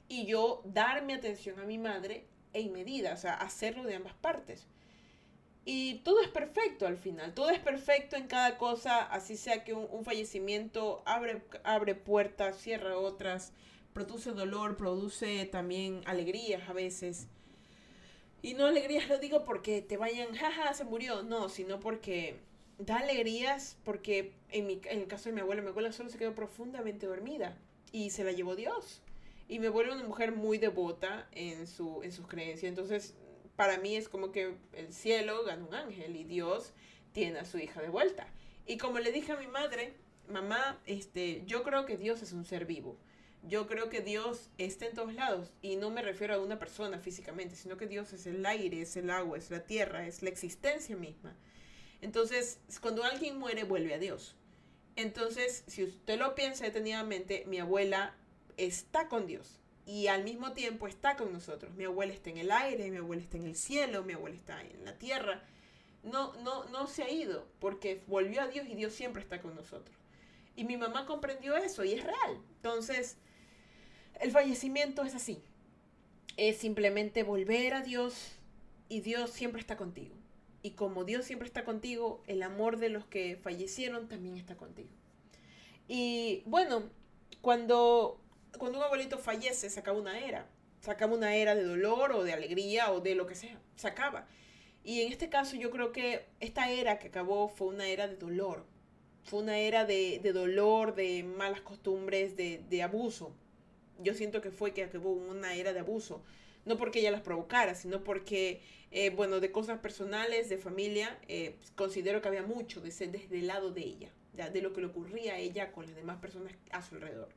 [0.07, 4.67] Y yo darme atención a mi madre en medida, o sea, hacerlo de ambas partes.
[5.67, 9.73] Y todo es perfecto al final, todo es perfecto en cada cosa, así sea que
[9.73, 13.51] un, fallecimiento abre, abre puertas, cierra otras,
[13.91, 17.27] produce dolor, produce también alegrías a veces.
[18.43, 22.39] Y no alegrías lo digo porque te vayan, jaja, se murió, no, sino porque
[22.77, 26.17] da alegrías porque en, mi, en el caso de mi abuela, mi abuela solo se
[26.17, 27.57] quedó profundamente dormida
[27.91, 29.01] y se la llevó Dios.
[29.47, 32.69] Y me vuelve una mujer muy devota en, su, en sus creencias.
[32.69, 33.15] Entonces
[33.55, 36.73] para mí es como que el cielo gana un ángel y Dios
[37.13, 38.27] tiene a su hija de vuelta.
[38.65, 39.93] Y como le dije a mi madre,
[40.29, 42.97] mamá, este, yo creo que Dios es un ser vivo.
[43.47, 46.97] Yo creo que Dios está en todos lados y no me refiero a una persona
[46.99, 50.29] físicamente, sino que Dios es el aire, es el agua, es la tierra, es la
[50.29, 51.35] existencia misma.
[52.01, 54.35] Entonces, cuando alguien muere, vuelve a Dios.
[54.95, 58.15] Entonces, si usted lo piensa detenidamente, mi abuela
[58.57, 61.73] está con Dios y al mismo tiempo está con nosotros.
[61.75, 64.61] Mi abuela está en el aire, mi abuela está en el cielo, mi abuela está
[64.61, 65.43] en la tierra.
[66.03, 69.55] No, no, no se ha ido porque volvió a Dios y Dios siempre está con
[69.55, 69.95] nosotros.
[70.55, 72.41] Y mi mamá comprendió eso y es real.
[72.55, 73.17] Entonces,
[74.21, 75.41] el fallecimiento es así.
[76.37, 78.31] Es simplemente volver a Dios
[78.87, 80.15] y Dios siempre está contigo.
[80.65, 84.89] Y como Dios siempre está contigo, el amor de los que fallecieron también está contigo.
[85.87, 86.89] Y bueno,
[87.41, 88.19] cuando
[88.57, 90.47] cuando un abuelito fallece, se acaba una era.
[90.81, 93.59] Se acaba una era de dolor o de alegría o de lo que sea.
[93.75, 94.27] Se acaba.
[94.83, 98.15] Y en este caso yo creo que esta era que acabó fue una era de
[98.15, 98.65] dolor.
[99.23, 103.35] Fue una era de, dolor, de malas costumbres, de, abuso.
[103.99, 106.23] Yo siento que fue que acabó una era de abuso.
[106.65, 111.55] No porque ella las provocara, sino porque, eh, bueno, de cosas personales, de familia, eh,
[111.75, 114.87] considero que había mucho de ser desde el lado de ella, de lo que le
[114.87, 117.29] ocurría a ella con las demás personas a su alrededor.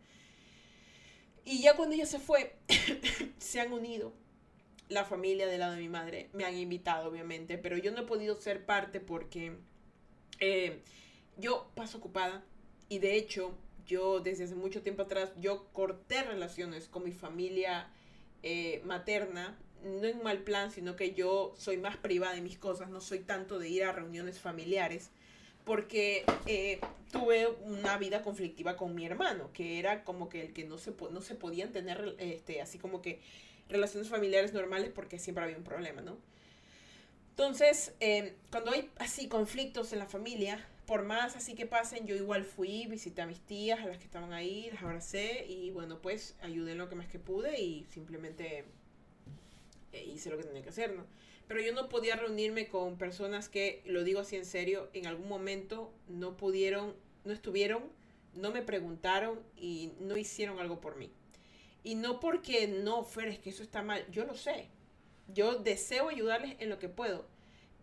[1.45, 2.57] Y ya cuando ella se fue,
[3.38, 4.12] se han unido
[4.88, 6.29] la familia del lado de mi madre.
[6.33, 9.53] Me han invitado, obviamente, pero yo no he podido ser parte porque
[10.41, 10.81] eh,
[11.37, 12.45] yo paso ocupada
[12.88, 17.88] y de hecho yo desde hace mucho tiempo atrás yo corté relaciones con mi familia
[18.42, 22.90] eh, materna, no en mal plan, sino que yo soy más privada de mis cosas,
[22.90, 25.11] no soy tanto de ir a reuniones familiares
[25.64, 26.81] porque eh,
[27.12, 30.94] tuve una vida conflictiva con mi hermano, que era como que el que no se,
[31.11, 33.20] no se podían tener este, así como que
[33.68, 36.16] relaciones familiares normales porque siempre había un problema, ¿no?
[37.31, 42.16] Entonces, em, cuando hay así conflictos en la familia, por más así que pasen, yo
[42.16, 46.01] igual fui, visité a mis tías, a las que estaban ahí, las abracé y bueno,
[46.01, 48.64] pues ayudé en lo que más que pude y simplemente
[49.92, 51.05] eh, hice lo que tenía que hacer, ¿no?
[51.46, 55.29] pero yo no podía reunirme con personas que, lo digo así en serio, en algún
[55.29, 57.85] momento no pudieron, no estuvieron,
[58.35, 61.11] no me preguntaron y no hicieron algo por mí.
[61.85, 64.68] Y no porque no, Fer, que eso está mal, yo lo sé.
[65.29, 67.27] Yo deseo ayudarles en lo que puedo,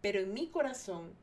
[0.02, 1.14] pero en mi corazón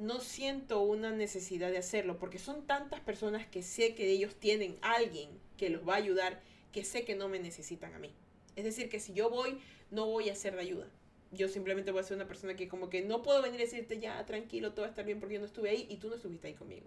[0.00, 4.78] no siento una necesidad de hacerlo, porque son tantas personas que sé que ellos tienen
[4.80, 6.40] alguien que los va a ayudar,
[6.72, 8.10] que sé que no me necesitan a mí.
[8.56, 9.58] Es decir, que si yo voy,
[9.90, 10.88] no voy a ser de ayuda.
[11.32, 14.00] Yo simplemente voy a ser una persona que como que no puedo venir a decirte
[14.00, 16.16] ya, tranquilo, todo va a estar bien porque yo no estuve ahí y tú no
[16.16, 16.86] estuviste ahí conmigo.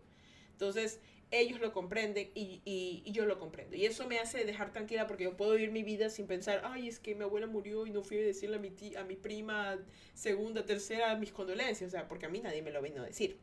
[0.52, 0.99] Entonces,
[1.34, 3.76] ellos lo comprenden y, y, yo lo comprendo.
[3.76, 6.88] Y eso me hace dejar tranquila porque yo puedo vivir mi vida sin pensar, ay,
[6.88, 9.15] es que mi abuela murió y no fui a decirle a mi, tía, a mi
[9.15, 9.80] prima
[10.13, 11.88] segunda, tercera mis condolencias.
[11.88, 13.38] O sea, porque a mí nadie me lo vino a decir.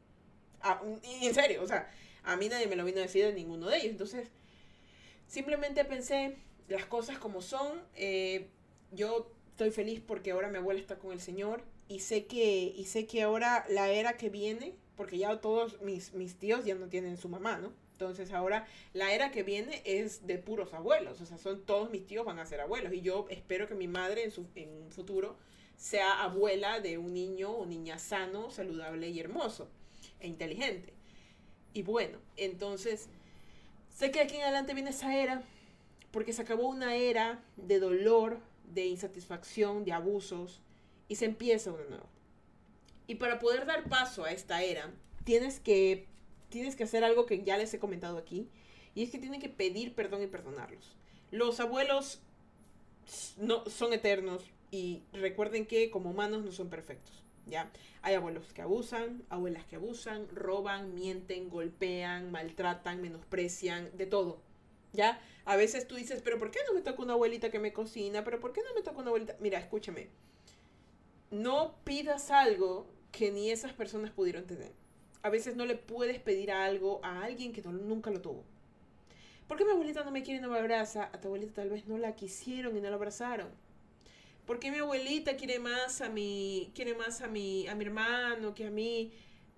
[1.02, 1.90] Y en serio, o sea,
[2.22, 3.90] a mí nadie me lo vino a decir de ninguno de ellos.
[3.90, 4.28] Entonces,
[5.26, 6.36] simplemente pensé
[6.68, 7.82] las cosas como son.
[7.96, 8.46] Eh,
[8.92, 12.84] yo estoy feliz porque ahora mi abuela está con el Señor y sé que, y
[12.84, 16.88] sé que ahora la era que viene porque ya todos mis, mis tíos ya no
[16.88, 17.72] tienen su mamá, ¿no?
[18.00, 22.06] Entonces ahora la era que viene es de puros abuelos, o sea, son todos mis
[22.06, 24.90] tíos van a ser abuelos y yo espero que mi madre en, su, en un
[24.90, 25.36] futuro
[25.76, 29.68] sea abuela de un niño o niña sano, saludable y hermoso
[30.18, 30.94] e inteligente.
[31.74, 33.10] Y bueno, entonces
[33.94, 35.42] sé que aquí en adelante viene esa era
[36.10, 40.62] porque se acabó una era de dolor, de insatisfacción, de abusos
[41.06, 42.08] y se empieza una nueva.
[43.06, 44.90] Y para poder dar paso a esta era,
[45.24, 46.06] tienes que,
[46.50, 48.48] tienes que hacer algo que ya les he comentado aquí,
[48.94, 50.96] y es que tienen que pedir perdón y perdonarlos.
[51.30, 52.20] Los abuelos
[53.38, 57.22] no, son eternos y recuerden que como humanos no son perfectos.
[57.46, 57.70] ¿ya?
[58.02, 64.40] Hay abuelos que abusan, abuelas que abusan, roban, mienten, golpean, maltratan, menosprecian, de todo.
[64.92, 65.20] ¿Ya?
[65.44, 68.24] A veces tú dices, pero ¿por qué no me toca una abuelita que me cocina?
[68.24, 69.36] ¿Pero por qué no me toca una abuelita?
[69.40, 70.08] Mira, escúchame.
[71.30, 74.72] No pidas algo que ni esas personas pudieron tener.
[75.22, 78.44] A veces no le puedes pedir algo a alguien que nunca lo tuvo.
[79.46, 81.10] ¿Por qué mi abuelita no me quiere y no me abraza?
[81.12, 83.48] A tu abuelita tal vez no la quisieron y no la abrazaron.
[84.46, 88.54] ¿Por qué mi abuelita quiere más a mi, quiere más a mi, a mi hermano
[88.54, 89.12] que a mí?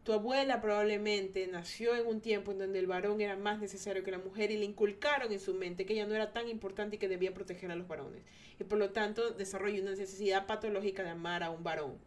[0.05, 4.11] Tu abuela probablemente nació en un tiempo en donde el varón era más necesario que
[4.11, 6.98] la mujer y le inculcaron en su mente que ella no era tan importante y
[6.98, 8.22] que debía proteger a los varones.
[8.59, 11.98] Y por lo tanto desarrolló una necesidad patológica de amar a un varón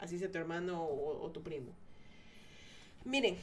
[0.00, 1.72] así sea tu hermano o, tu primo.
[3.08, 3.38] Miren,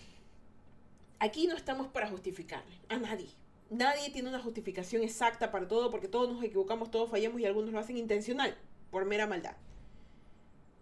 [1.18, 3.30] aquí no estamos para justificarle a nadie.
[3.72, 7.72] Nadie tiene una justificación exacta para todo porque todos nos equivocamos, todos fallamos y algunos
[7.72, 8.56] lo hacen intencional,
[8.92, 9.56] por mera maldad.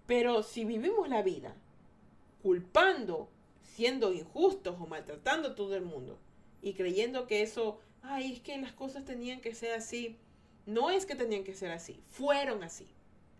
[0.05, 1.55] Pero si vivimos la vida
[2.41, 3.29] culpando,
[3.61, 6.19] siendo injustos o maltratando a todo el mundo
[6.61, 10.17] y creyendo que eso, ay, es que las cosas tenían que ser así,
[10.65, 12.89] no es que tenían que ser así, fueron así.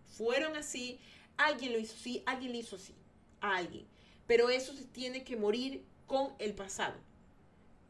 [0.08, 0.99] Fueron así
[1.36, 2.93] Alguien lo hizo así, alguien lo hizo así,
[3.41, 3.86] alguien.
[4.27, 6.95] Pero eso se tiene que morir con el pasado.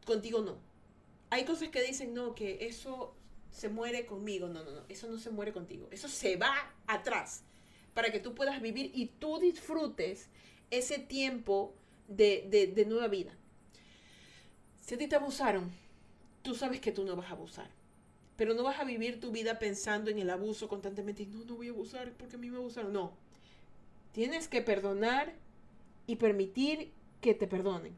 [0.05, 0.57] Contigo no.
[1.29, 3.13] Hay cosas que dicen, no, que eso
[3.51, 4.47] se muere conmigo.
[4.47, 5.87] No, no, no, eso no se muere contigo.
[5.91, 7.43] Eso se va atrás
[7.93, 10.27] para que tú puedas vivir y tú disfrutes
[10.71, 11.73] ese tiempo
[12.07, 13.31] de, de nueva vida.
[14.81, 15.71] Si a ti te abusaron,
[16.41, 17.69] tú sabes que tú no vas a abusar.
[18.35, 21.25] Pero no vas a vivir tu vida pensando en el abuso constantemente.
[21.25, 22.91] No, no voy a abusar porque a mí me abusaron.
[22.91, 23.13] No.
[24.11, 25.33] Tienes que perdonar
[26.07, 27.95] y permitir que te perdonen.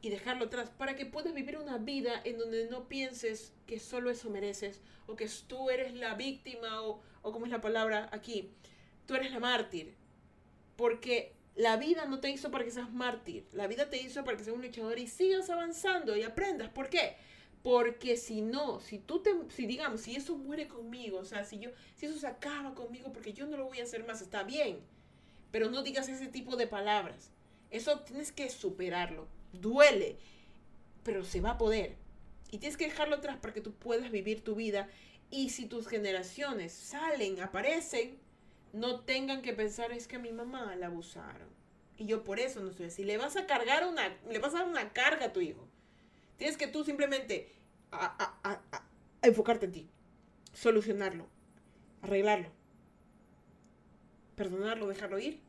[0.00, 4.10] Y dejarlo atrás para que puedas vivir una vida en donde no pienses que solo
[4.10, 8.50] eso mereces o que tú eres la víctima o, o como es la palabra aquí,
[9.06, 9.94] tú eres la mártir.
[10.76, 13.44] Porque la vida no te hizo para que seas mártir.
[13.52, 16.68] La vida te hizo para que seas un luchador y sigas avanzando y aprendas.
[16.68, 17.16] ¿Por qué?
[17.64, 21.58] Porque si no, si tú te, si digamos, si eso muere conmigo, o sea, si
[21.58, 24.44] yo, si eso se acaba conmigo porque yo no lo voy a hacer más, está
[24.44, 24.78] bien
[25.50, 27.30] pero no digas ese tipo de palabras.
[27.70, 29.28] Eso tienes que superarlo.
[29.52, 30.18] Duele,
[31.04, 31.96] pero se va a poder.
[32.50, 34.88] Y tienes que dejarlo atrás para que tú puedas vivir tu vida.
[35.30, 38.18] Y si tus generaciones salen, aparecen,
[38.72, 41.48] no tengan que pensar es que a mi mamá la abusaron.
[41.96, 43.04] Y yo por eso no estoy así.
[43.04, 45.66] Le vas a cargar una, le vas a dar una carga a tu hijo.
[46.36, 47.52] Tienes que tú simplemente
[49.22, 49.90] enfocarte en ti,
[50.52, 51.26] solucionarlo,
[52.02, 52.57] arreglarlo
[54.38, 55.40] perdonarlo, dejarlo ir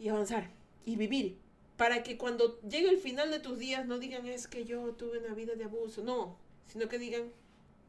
[0.00, 0.50] y avanzar
[0.84, 1.38] y vivir.
[1.76, 5.18] Para que cuando llegue el final de tus días no digan es que yo tuve
[5.18, 7.30] una vida de abuso, no, sino que digan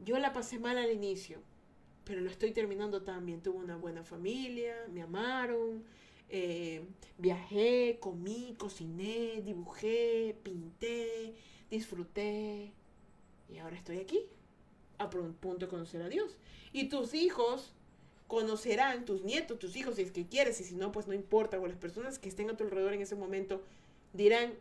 [0.04, 1.39] yo la pasé mal al inicio,
[2.04, 3.41] pero lo estoy terminando tan bien.
[3.41, 5.84] Tuve una buena familia, me amaron,
[6.30, 6.86] eh,
[7.18, 11.34] viajé, comí, cociné, dibujé, pinté,
[11.72, 12.72] disfruté
[13.50, 14.26] y ahora estoy aquí
[15.00, 16.38] a punto de conocer a Dios.
[16.74, 17.74] Y tus hijos
[18.28, 21.59] conocerán tus nietos, tus hijos, si es que quieres, y si no, pues no importa,
[21.59, 23.61] o las personas que estén a tu alrededor en ese momento
[24.13, 24.53] dirán,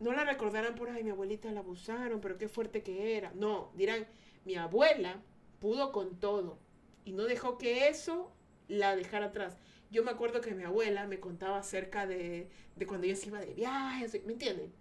[0.00, 3.32] no la recordarán por, ay, mi abuelita la abusaron, pero qué fuerte que era.
[3.34, 4.06] No, dirán,
[4.44, 5.20] mi abuela
[5.60, 6.58] pudo con todo
[7.04, 8.32] y no dejó que eso
[8.68, 9.56] la dejara atrás.
[9.90, 13.40] Yo me acuerdo que mi abuela me contaba acerca de, de cuando ella se iba
[13.40, 14.72] de viajes, ¿me entienden?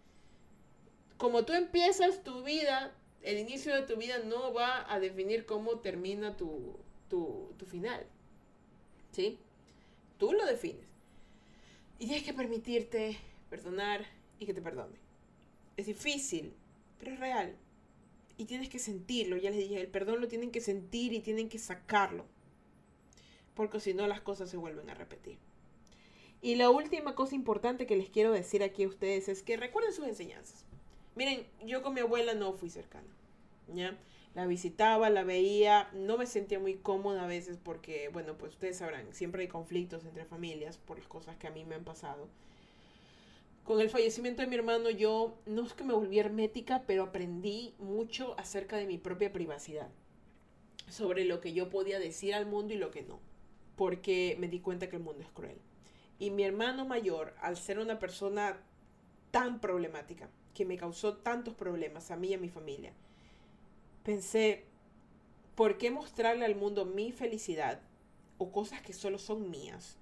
[1.18, 5.80] Como tú empiezas tu vida, el inicio de tu vida no va a definir cómo
[5.80, 6.80] termina tu,
[7.10, 8.08] tu, tu final.
[9.12, 9.38] ¿Sí?
[10.18, 10.88] Tú lo defines.
[12.00, 13.18] Y tienes que permitirte
[13.50, 14.06] perdonar
[14.40, 14.96] y que te perdone.
[15.78, 16.54] Es difícil,
[17.00, 17.56] pero es real.
[18.38, 19.38] Y tienes que sentirlo.
[19.38, 22.26] Ya les dije, el perdón lo tienen que sentir y tienen que sacarlo.
[23.56, 25.38] Porque si no, las cosas se vuelven a repetir.
[26.42, 29.94] Y la última cosa importante que les quiero decir aquí a ustedes es que recuerden
[29.94, 30.66] sus enseñanzas.
[31.16, 33.08] Miren, yo con mi abuela no fui cercana.
[33.74, 33.96] ¿Ya?
[34.34, 38.78] La visitaba, la veía, no me sentía muy cómoda a veces porque, bueno, pues ustedes
[38.78, 42.30] sabrán, siempre hay conflictos entre familias por las cosas que a mí me han pasado.
[43.66, 47.76] Con el fallecimiento de mi hermano yo no es que me volví hermética, pero aprendí
[47.78, 49.90] mucho acerca de mi propia privacidad,
[50.90, 53.20] sobre lo que yo podía decir al mundo y lo que no,
[53.76, 55.58] porque me di cuenta que el mundo es cruel.
[56.20, 58.58] Y mi hermano mayor, al ser una persona
[59.32, 62.94] tan problemática, que me causó tantos problemas a mí y a mi familia,
[64.04, 64.66] pensé,
[65.56, 67.82] ¿por qué mostrarle al mundo mi felicidad
[68.38, 69.98] o cosas que solo son mías?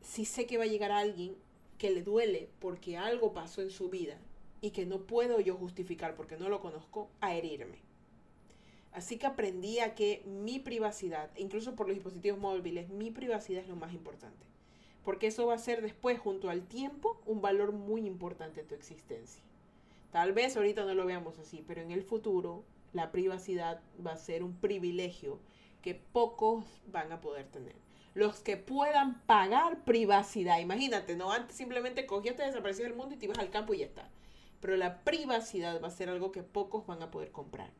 [0.00, 1.36] Si sé que va a llegar alguien
[1.78, 4.18] que le duele porque algo pasó en su vida
[4.60, 7.78] y que no puedo yo justificar porque no lo conozco, a herirme.
[8.92, 13.68] Así que aprendí a que mi privacidad, incluso por los dispositivos móviles, mi privacidad es
[13.68, 14.46] lo más importante.
[15.04, 18.74] Porque eso va a ser después, junto al tiempo, un valor muy importante en tu
[18.74, 19.42] existencia.
[20.12, 24.16] Tal vez ahorita no lo veamos así, pero en el futuro la privacidad va a
[24.16, 25.38] ser un privilegio
[25.82, 27.76] que pocos van a poder tener.
[28.14, 33.18] Los que puedan pagar privacidad, imagínate, no antes simplemente cogías, te desaparecías del mundo y
[33.18, 34.10] te ibas al campo y ya está.
[34.60, 37.70] Pero la privacidad va a ser algo que pocos van a poder comprar.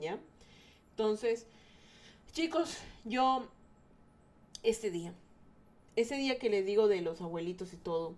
[0.00, 0.18] ¿Ya?
[0.90, 1.46] Entonces,
[2.32, 3.48] chicos, yo
[4.62, 5.12] este día,
[5.96, 8.14] ese día que les digo de los abuelitos y todo,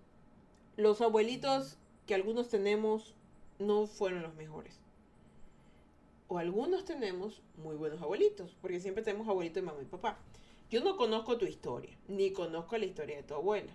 [0.75, 1.77] los abuelitos
[2.07, 3.13] que algunos tenemos
[3.59, 4.79] no fueron los mejores.
[6.29, 10.17] O algunos tenemos muy buenos abuelitos, porque siempre tenemos abuelitos de mamá y papá.
[10.69, 13.71] Yo no conozco tu historia, ni conozco la historia de tu abuela,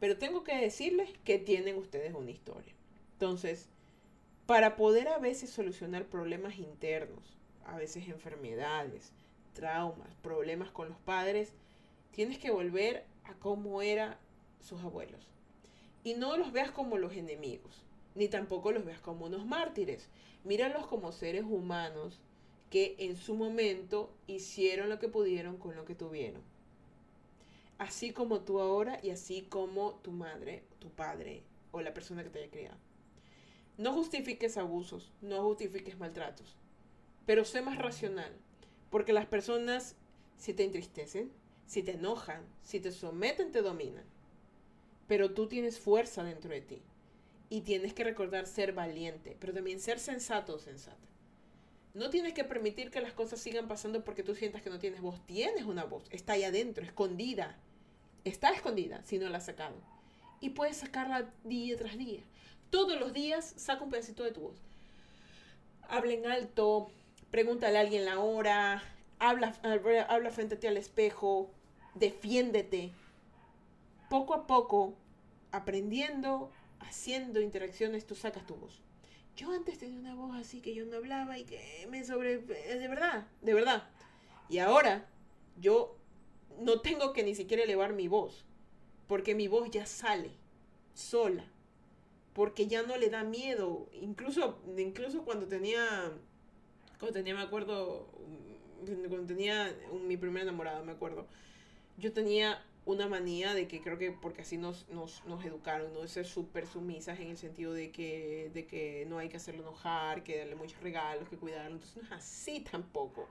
[0.00, 2.72] pero tengo que decirles que tienen ustedes una historia.
[3.12, 3.68] Entonces,
[4.46, 9.12] para poder a veces solucionar problemas internos, a veces enfermedades,
[9.54, 11.52] traumas, problemas con los padres,
[12.12, 14.16] tienes que volver a cómo eran
[14.60, 15.35] sus abuelos.
[16.06, 17.82] Y no los veas como los enemigos,
[18.14, 20.08] ni tampoco los veas como unos mártires.
[20.44, 22.20] Míralos como seres humanos
[22.70, 26.42] que en su momento hicieron lo que pudieron con lo que tuvieron.
[27.78, 31.42] Así como tú ahora y así como tu madre, tu padre
[31.72, 32.78] o la persona que te haya criado.
[33.76, 36.54] No justifiques abusos, no justifiques maltratos,
[37.26, 38.30] pero sé más racional,
[38.90, 39.96] porque las personas
[40.36, 41.32] si te entristecen,
[41.66, 44.04] si te enojan, si te someten, te dominan
[45.06, 46.82] pero tú tienes fuerza dentro de ti.
[47.48, 50.96] Y tienes que recordar ser valiente, pero también ser sensato o sensata.
[51.94, 55.00] No tienes que permitir que las cosas sigan pasando porque tú sientas que no tienes
[55.00, 55.24] voz.
[55.26, 57.56] Tienes una voz, está ahí adentro, escondida.
[58.24, 59.76] Está escondida si no la has sacado.
[60.40, 62.20] Y puedes sacarla día tras día.
[62.70, 64.56] Todos los días saca un pedacito de tu voz.
[65.88, 66.90] Habla en alto,
[67.30, 68.82] pregúntale a alguien la hora,
[69.18, 69.54] habla,
[70.08, 71.48] habla frente a ti al espejo,
[71.94, 72.90] defiéndete,
[74.08, 74.96] poco a poco,
[75.52, 76.50] aprendiendo,
[76.80, 78.82] haciendo interacciones, tú sacas tu voz.
[79.36, 82.34] Yo antes tenía una voz así que yo no hablaba y que me sobre...
[82.34, 83.88] Eh, de verdad, de verdad.
[84.48, 85.06] Y ahora
[85.60, 85.96] yo
[86.58, 88.44] no tengo que ni siquiera elevar mi voz,
[89.06, 90.30] porque mi voz ya sale
[90.94, 91.44] sola,
[92.32, 93.88] porque ya no le da miedo.
[93.92, 95.84] Incluso, incluso cuando tenía,
[96.98, 98.08] cuando tenía, me acuerdo,
[99.08, 99.76] cuando tenía
[100.06, 101.26] mi primer enamorado, me acuerdo,
[101.98, 106.06] yo tenía una manía de que creo que porque así nos, nos, nos educaron, ¿no?
[106.06, 110.22] Ser súper sumisas en el sentido de que, de que no hay que hacerlo enojar,
[110.22, 111.74] que darle muchos regalos, que cuidarlo.
[111.74, 113.28] Entonces no es así tampoco.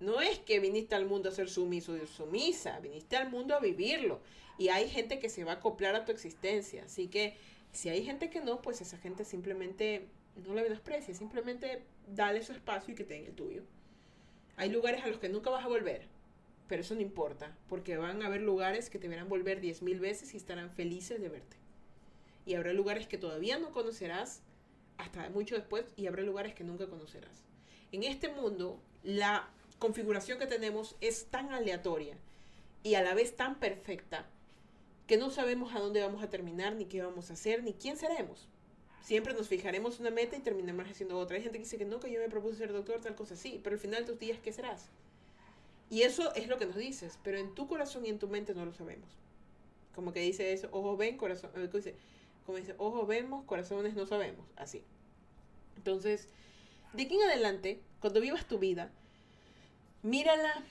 [0.00, 3.60] No es que viniste al mundo a ser sumiso o sumisa, viniste al mundo a
[3.60, 4.20] vivirlo.
[4.56, 6.84] Y hay gente que se va a acoplar a tu existencia.
[6.84, 7.36] Así que
[7.72, 10.08] si hay gente que no, pues esa gente simplemente
[10.46, 13.64] no le menosprecia, simplemente dale su espacio y que tenga el tuyo.
[14.56, 16.13] Hay lugares a los que nunca vas a volver
[16.68, 20.00] pero eso no importa, porque van a haber lugares que te verán volver diez mil
[20.00, 21.56] veces y estarán felices de verte.
[22.46, 24.42] Y habrá lugares que todavía no conocerás
[24.98, 27.44] hasta mucho después y habrá lugares que nunca conocerás.
[27.92, 29.48] En este mundo, la
[29.78, 32.16] configuración que tenemos es tan aleatoria
[32.82, 34.26] y a la vez tan perfecta
[35.06, 37.96] que no sabemos a dónde vamos a terminar, ni qué vamos a hacer, ni quién
[37.96, 38.48] seremos.
[39.02, 41.36] Siempre nos fijaremos una meta y terminaremos haciendo otra.
[41.36, 43.60] Hay gente que dice que no, que yo me propuse ser doctor, tal cosa así,
[43.62, 44.88] pero al final de tus días, ¿qué serás?
[45.90, 48.54] Y eso es lo que nos dices, pero en tu corazón y en tu mente
[48.54, 49.08] no lo sabemos.
[49.94, 51.94] Como que dice eso, ojo ven, corazón, eh,
[52.46, 54.82] como dice, ojo vemos, corazones no sabemos, así.
[55.76, 56.28] Entonces,
[56.92, 58.90] de aquí en adelante, cuando vivas tu vida,
[60.02, 60.64] mírala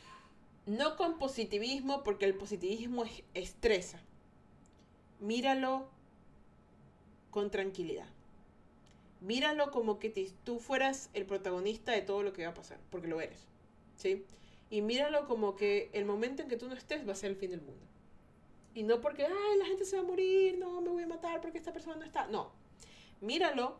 [0.65, 3.99] no con positivismo, porque el positivismo estresa.
[5.19, 5.87] Míralo
[7.31, 8.07] con tranquilidad.
[9.21, 10.09] Míralo como que
[10.43, 13.47] tú fueras el protagonista de todo lo que va a pasar, porque lo eres.
[13.97, 14.25] ¿Sí?
[14.73, 17.37] Y míralo como que el momento en que tú no estés va a ser el
[17.37, 17.85] fin del mundo.
[18.73, 21.41] Y no porque, ay, la gente se va a morir, no, me voy a matar
[21.41, 22.25] porque esta persona no está.
[22.25, 22.51] No.
[23.21, 23.77] Míralo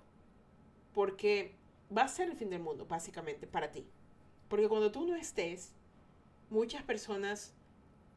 [0.94, 1.56] porque
[1.98, 3.88] va a ser el fin del mundo, básicamente, para ti.
[4.50, 5.72] Porque cuando tú no estés,
[6.52, 7.56] muchas personas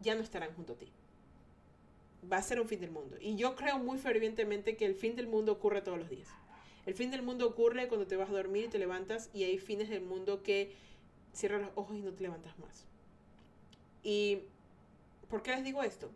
[0.01, 0.93] ya no estarán junto a ti.
[2.31, 3.17] Va a ser un fin del mundo.
[3.19, 6.29] Y yo creo muy fervientemente que el fin del mundo ocurre todos los días.
[6.85, 9.57] El fin del mundo ocurre cuando te vas a dormir y te levantas y hay
[9.57, 10.77] fines del mundo que
[11.37, 12.87] cierras los ojos y no te levantas más.
[14.03, 14.39] ¿Y
[15.29, 16.11] por qué les digo esto?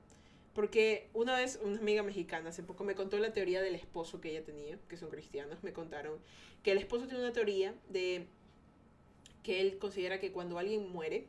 [0.55, 4.31] Porque una vez una amiga mexicana hace poco me contó la teoría del esposo que
[4.31, 6.19] ella tenía, que son cristianos, me contaron
[6.63, 8.27] que el esposo tiene una teoría de
[9.43, 11.27] que él considera que cuando alguien muere,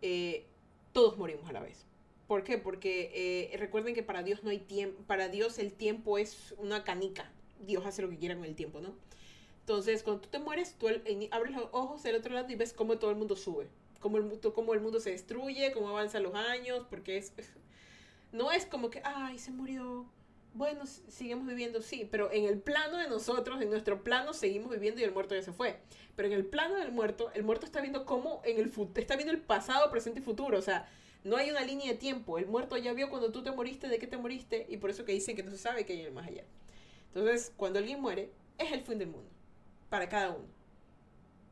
[0.00, 0.44] eh,
[0.92, 1.84] todos morimos a la vez.
[2.26, 2.58] ¿Por qué?
[2.58, 3.10] Porque
[3.52, 7.30] eh, recuerden que para Dios no hay tiempo, para Dios el tiempo es una canica.
[7.60, 8.94] Dios hace lo que quiera con el tiempo, ¿no?
[9.62, 12.98] Entonces, cuando tú te mueres, tú abres los ojos del otro lado y ves cómo
[12.98, 13.68] todo el mundo sube,
[14.00, 17.32] cómo el, cómo el mundo se destruye, cómo avanzan los años, porque es,
[18.32, 20.06] no es como que, ay, se murió.
[20.54, 25.00] Bueno, seguimos viviendo, sí, pero en el plano de nosotros, en nuestro plano, seguimos viviendo
[25.00, 25.78] y el muerto ya se fue.
[26.16, 29.32] Pero en el plano del muerto, el muerto está viendo cómo en el está viendo
[29.32, 30.58] el pasado, presente y futuro.
[30.58, 30.88] O sea,
[31.24, 32.36] no hay una línea de tiempo.
[32.36, 35.04] El muerto ya vio cuando tú te moriste, de qué te moriste, y por eso
[35.04, 36.44] que dicen que no se sabe que hay el más allá.
[37.14, 39.28] Entonces, cuando alguien muere, es el fin del mundo,
[39.92, 40.48] para cada uno.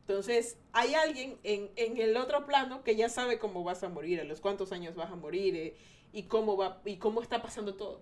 [0.09, 4.19] Entonces, hay alguien en, en el otro plano que ya sabe cómo vas a morir,
[4.19, 5.77] a los cuántos años vas a morir, eh,
[6.15, 8.01] y cómo va y cómo está pasando todo.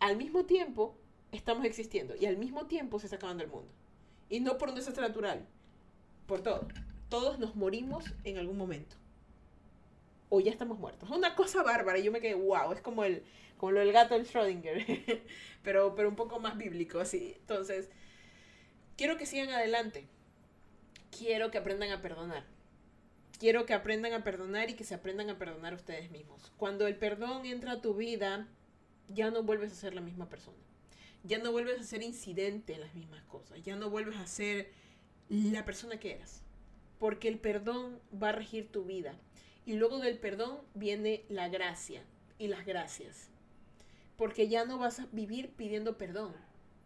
[0.00, 0.96] Al mismo tiempo
[1.32, 3.70] estamos existiendo y al mismo tiempo se está acabando el mundo.
[4.30, 5.46] Y no por un desastre natural,
[6.26, 6.66] por todo.
[7.10, 8.96] Todos nos morimos en algún momento.
[10.30, 11.10] O ya estamos muertos.
[11.10, 11.98] Una cosa bárbara.
[11.98, 13.22] Yo me quedé, wow, es como el
[13.58, 15.22] como lo del gato del Schrödinger,
[15.62, 17.34] pero, pero un poco más bíblico, así.
[17.38, 17.90] Entonces,
[19.02, 20.06] quiero que sigan adelante.
[21.10, 22.44] Quiero que aprendan a perdonar
[23.40, 26.52] quiero que aprendan a perdonar y que se aprendan a perdonar ustedes mismos.
[26.56, 28.46] Cuando el perdón entra a tu vida,
[29.08, 30.56] ya no vuelves a ser la misma persona.
[31.24, 33.60] Ya no vuelves a ser incidente en las mismas cosas.
[33.64, 34.70] Ya no vuelves a ser
[35.28, 36.42] la persona que eras.
[37.00, 39.16] Porque el perdón va a regir tu vida.
[39.66, 42.04] Y luego del perdón viene la gracia
[42.38, 43.28] y las gracias.
[44.16, 46.32] Porque ya no vas a vivir pidiendo perdón,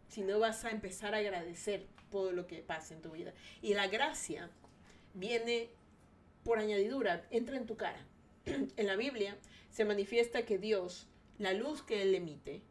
[0.09, 3.33] sino vas a empezar a agradecer todo lo que pasa en tu vida.
[3.63, 4.51] Y la gracia
[5.15, 5.71] viene
[6.45, 8.07] por añadidura, entra en tu cara.
[8.45, 9.37] en la Biblia
[9.71, 12.63] se manifiesta que Dios, la luz que Él emite,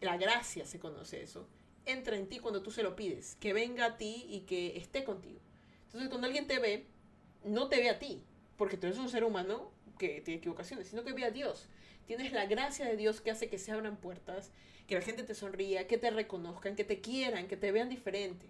[0.00, 1.48] la gracia se conoce eso,
[1.84, 5.04] entra en ti cuando tú se lo pides, que venga a ti y que esté
[5.04, 5.40] contigo.
[5.86, 6.86] Entonces cuando alguien te ve,
[7.44, 8.24] no te ve a ti,
[8.56, 11.68] porque tú eres un ser humano que tiene equivocaciones, sino que ve a Dios.
[12.06, 14.50] Tienes la gracia de Dios que hace que se abran puertas,
[14.86, 18.46] que la gente te sonría, que te reconozcan, que te quieran, que te vean diferente.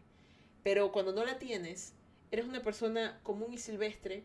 [0.62, 1.94] Pero cuando no la tienes,
[2.30, 4.24] eres una persona común y silvestre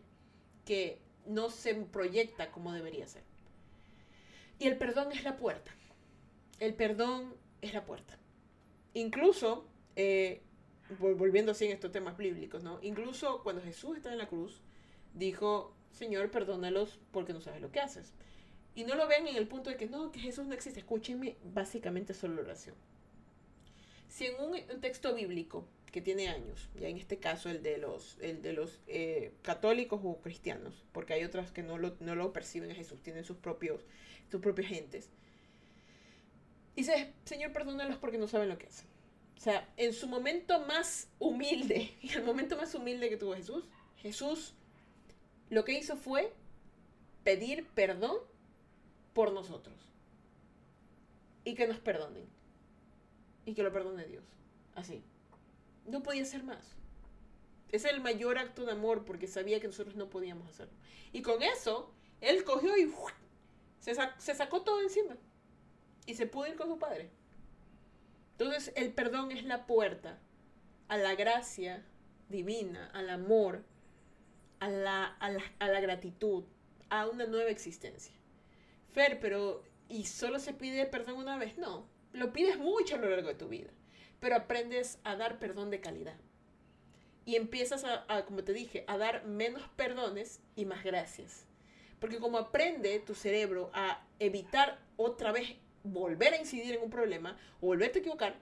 [0.64, 3.22] que no se proyecta como debería ser.
[4.58, 5.72] Y el perdón es la puerta.
[6.60, 8.18] El perdón es la puerta.
[8.94, 9.66] Incluso,
[9.96, 10.42] eh,
[10.98, 12.78] volviendo así en estos temas bíblicos, ¿no?
[12.82, 14.60] Incluso cuando Jesús estaba en la cruz,
[15.14, 18.12] dijo, Señor, perdónalos porque no sabes lo que haces.
[18.74, 20.80] Y no lo ven en el punto de que no, que Jesús no existe.
[20.80, 22.74] Escúchenme, básicamente solo oración.
[24.08, 28.16] Si en un texto bíblico que tiene años, ya en este caso el de los,
[28.20, 32.32] el de los eh, católicos o cristianos, porque hay otras que no lo, no lo
[32.32, 33.84] perciben a Jesús, tienen sus propios,
[34.30, 35.10] sus propias gentes.
[36.74, 38.86] Dice, Señor, perdónalos porque no saben lo que hacen.
[39.36, 43.64] O sea, en su momento más humilde, y el momento más humilde que tuvo Jesús,
[43.96, 44.54] Jesús
[45.52, 46.32] lo que hizo fue
[47.24, 48.16] pedir perdón
[49.12, 49.76] por nosotros.
[51.44, 52.24] Y que nos perdonen.
[53.44, 54.24] Y que lo perdone Dios.
[54.74, 55.04] Así.
[55.84, 56.74] No podía hacer más.
[57.68, 60.72] Es el mayor acto de amor porque sabía que nosotros no podíamos hacerlo.
[61.12, 61.92] Y con eso,
[62.22, 62.90] él cogió y
[63.78, 65.18] se, se sacó todo encima.
[66.06, 67.10] Y se pudo ir con su padre.
[68.38, 70.18] Entonces el perdón es la puerta
[70.88, 71.84] a la gracia
[72.30, 73.66] divina, al amor,
[74.62, 76.44] a la, a la, a la gratitud,
[76.88, 78.14] a una nueva existencia.
[78.92, 81.58] Fer, pero y solo se pide perdón una vez.
[81.58, 83.70] No, lo pides mucho a lo largo de tu vida,
[84.20, 86.16] pero aprendes a dar perdón de calidad.
[87.24, 91.44] Y empiezas a, como te dije, a dar menos perdones y más gracias.
[91.98, 97.36] Porque como aprende tu cerebro a evitar otra vez volver a incidir en un problema
[97.60, 98.36] o volverte a equivocar,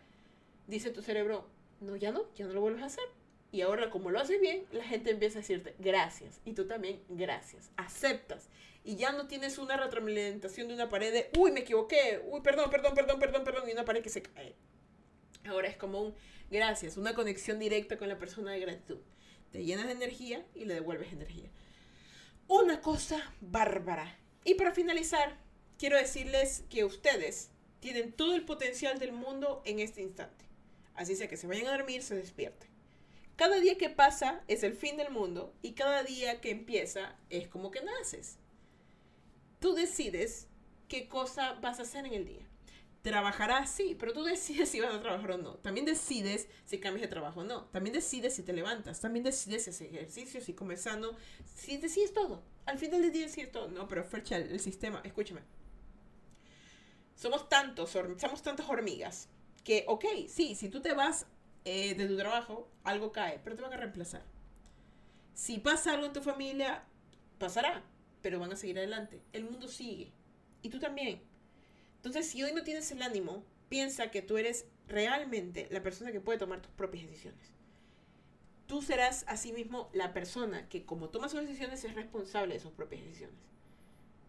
[0.66, 1.46] dice tu cerebro,
[1.80, 3.04] no, ya no, ya no lo vuelves a hacer.
[3.52, 6.40] Y ahora como lo haces bien, la gente empieza a decirte gracias.
[6.44, 7.70] Y tú también gracias.
[7.76, 8.48] Aceptas.
[8.84, 12.70] Y ya no tienes una retroalimentación de una pared de, uy, me equivoqué, uy, perdón,
[12.70, 14.54] perdón, perdón, perdón, perdón, y una pared que se cae.
[15.44, 16.14] Ahora es como un
[16.50, 18.98] gracias, una conexión directa con la persona de gratitud.
[19.50, 21.50] Te llenas de energía y le devuelves energía.
[22.46, 24.18] Una cosa bárbara.
[24.44, 25.36] Y para finalizar,
[25.78, 30.44] quiero decirles que ustedes tienen todo el potencial del mundo en este instante.
[30.94, 32.69] Así sea que se vayan a dormir, se despierten.
[33.40, 37.48] Cada día que pasa es el fin del mundo y cada día que empieza es
[37.48, 38.36] como que naces.
[39.60, 40.46] Tú decides
[40.88, 42.46] qué cosa vas a hacer en el día.
[43.00, 45.54] Trabajarás, sí, pero tú decides si vas a trabajar o no.
[45.54, 47.64] También decides si cambias de trabajo o no.
[47.68, 49.00] También decides si te levantas.
[49.00, 51.12] También decides si haces ejercicio, si comes sano.
[51.46, 52.42] Si decides todo.
[52.66, 53.68] Al final del día decides todo.
[53.68, 55.40] No, pero Fercha, el sistema, escúchame.
[57.14, 59.30] Somos tantos, somos tantas hormigas
[59.64, 61.24] que, ok, sí, si tú te vas
[61.64, 64.24] eh, de tu trabajo, algo cae, pero te van a reemplazar.
[65.34, 66.84] Si pasa algo en tu familia,
[67.38, 67.82] pasará,
[68.22, 69.22] pero van a seguir adelante.
[69.32, 70.12] El mundo sigue.
[70.62, 71.22] Y tú también.
[71.96, 76.20] Entonces, si hoy no tienes el ánimo, piensa que tú eres realmente la persona que
[76.20, 77.52] puede tomar tus propias decisiones.
[78.66, 83.02] Tú serás asimismo la persona que como toma sus decisiones es responsable de sus propias
[83.02, 83.38] decisiones.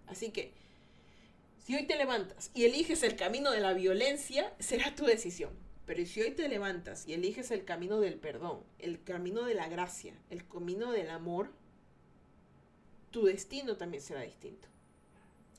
[0.08, 0.54] Así que,
[1.60, 5.52] si hoy te levantas y eliges el camino de la violencia, será tu decisión.
[5.92, 9.68] Pero si hoy te levantas y eliges el camino del perdón, el camino de la
[9.68, 11.50] gracia, el camino del amor,
[13.10, 14.70] tu destino también será distinto.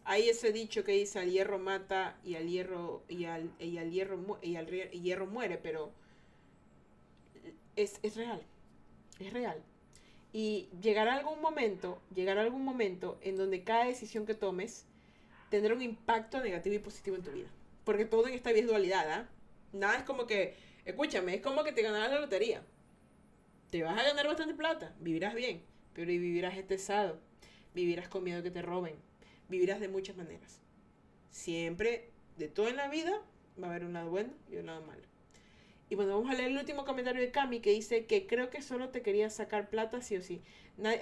[0.04, 3.90] Hay ese dicho que dice al hierro mata y al hierro y al, y al
[3.90, 5.92] hierro y al hierro muere, pero
[7.76, 8.40] es, es real.
[9.18, 9.62] Es real.
[10.32, 14.86] Y llegará algún momento, llegará algún momento en donde cada decisión que tomes
[15.50, 17.48] tendrá un impacto negativo y positivo en tu vida.
[17.84, 19.28] Porque todo en esta vida es dualidad, ¿ah?
[19.72, 20.54] Nada es como que,
[20.84, 22.62] escúchame, es como que te ganarás la lotería.
[23.70, 25.62] Te vas a ganar bastante plata, vivirás bien,
[25.94, 27.18] pero vivirás estresado,
[27.74, 28.96] vivirás con miedo que te roben,
[29.48, 30.60] vivirás de muchas maneras.
[31.30, 33.22] Siempre, de todo en la vida,
[33.60, 35.11] va a haber un lado bueno y un lado malo.
[35.92, 38.62] Y bueno, vamos a leer el último comentario de Cami que dice que creo que
[38.62, 40.40] solo te quería sacar plata sí o sí.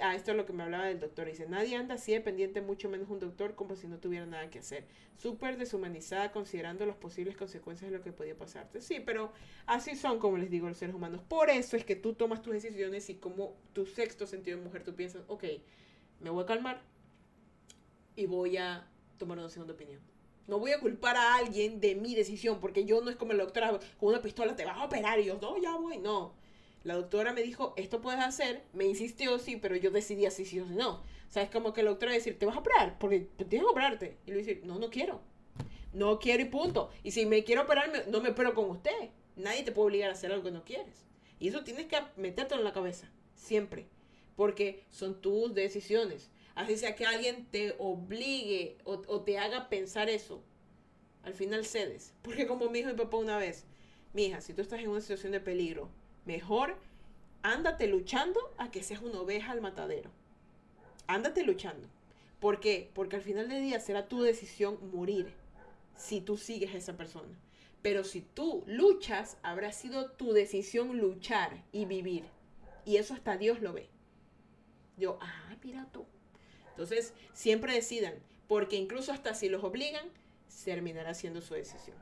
[0.01, 1.27] ah, esto es lo que me hablaba del doctor.
[1.27, 4.59] Dice, nadie anda así dependiente, mucho menos un doctor, como si no tuviera nada que
[4.59, 4.83] hacer.
[5.17, 8.81] Súper deshumanizada considerando las posibles consecuencias de lo que podía pasarte.
[8.81, 9.31] Sí, pero
[9.65, 11.21] así son, como les digo, los seres humanos.
[11.25, 14.83] Por eso es que tú tomas tus decisiones y como tu sexto sentido de mujer,
[14.83, 15.45] tú piensas, ok,
[16.19, 16.81] me voy a calmar
[18.17, 18.85] y voy a
[19.17, 20.10] tomar una segunda opinión.
[20.51, 23.45] No voy a culpar a alguien de mi decisión, porque yo no es como la
[23.45, 26.33] doctora con una pistola te vas a operar y yo, no, ya voy, no.
[26.83, 30.59] La doctora me dijo, esto puedes hacer, me insistió, sí, pero yo decidí así sí
[30.59, 30.95] o sí no.
[30.95, 33.71] O sea, es como que la doctora decir, te vas a operar, porque tienes que
[33.71, 34.17] operarte.
[34.25, 35.21] Y le decir, no, no quiero.
[35.93, 36.89] No quiero y punto.
[37.01, 39.09] Y si me quiero operar, no me opero con usted.
[39.37, 41.05] Nadie te puede obligar a hacer algo que no quieres.
[41.39, 43.87] Y eso tienes que meterte en la cabeza, siempre.
[44.35, 46.29] Porque son tus decisiones.
[46.55, 50.43] Así sea que alguien te obligue o, te haga pensar eso,
[51.23, 52.13] al final cedes.
[52.21, 53.65] Porque como me dijo mi papá una vez,
[54.13, 55.89] mi hija, si tú estás en una situación de peligro,
[56.25, 56.77] mejor
[57.43, 60.11] ándate luchando a que seas una oveja al matadero.
[61.07, 61.87] Ándate luchando.
[62.39, 62.89] ¿Por qué?
[62.93, 65.33] Porque al final del día será tu decisión morir
[65.95, 67.37] si tú sigues a esa persona.
[67.81, 72.25] Pero si tú luchas, habrá sido tu decisión luchar y vivir.
[72.85, 73.89] Y eso hasta Dios lo ve.
[74.97, 76.05] Yo, ah, mira tú.
[76.71, 78.15] Entonces, siempre decidan,
[78.47, 80.05] porque incluso hasta si los obligan,
[80.63, 81.95] terminará siendo su decisión.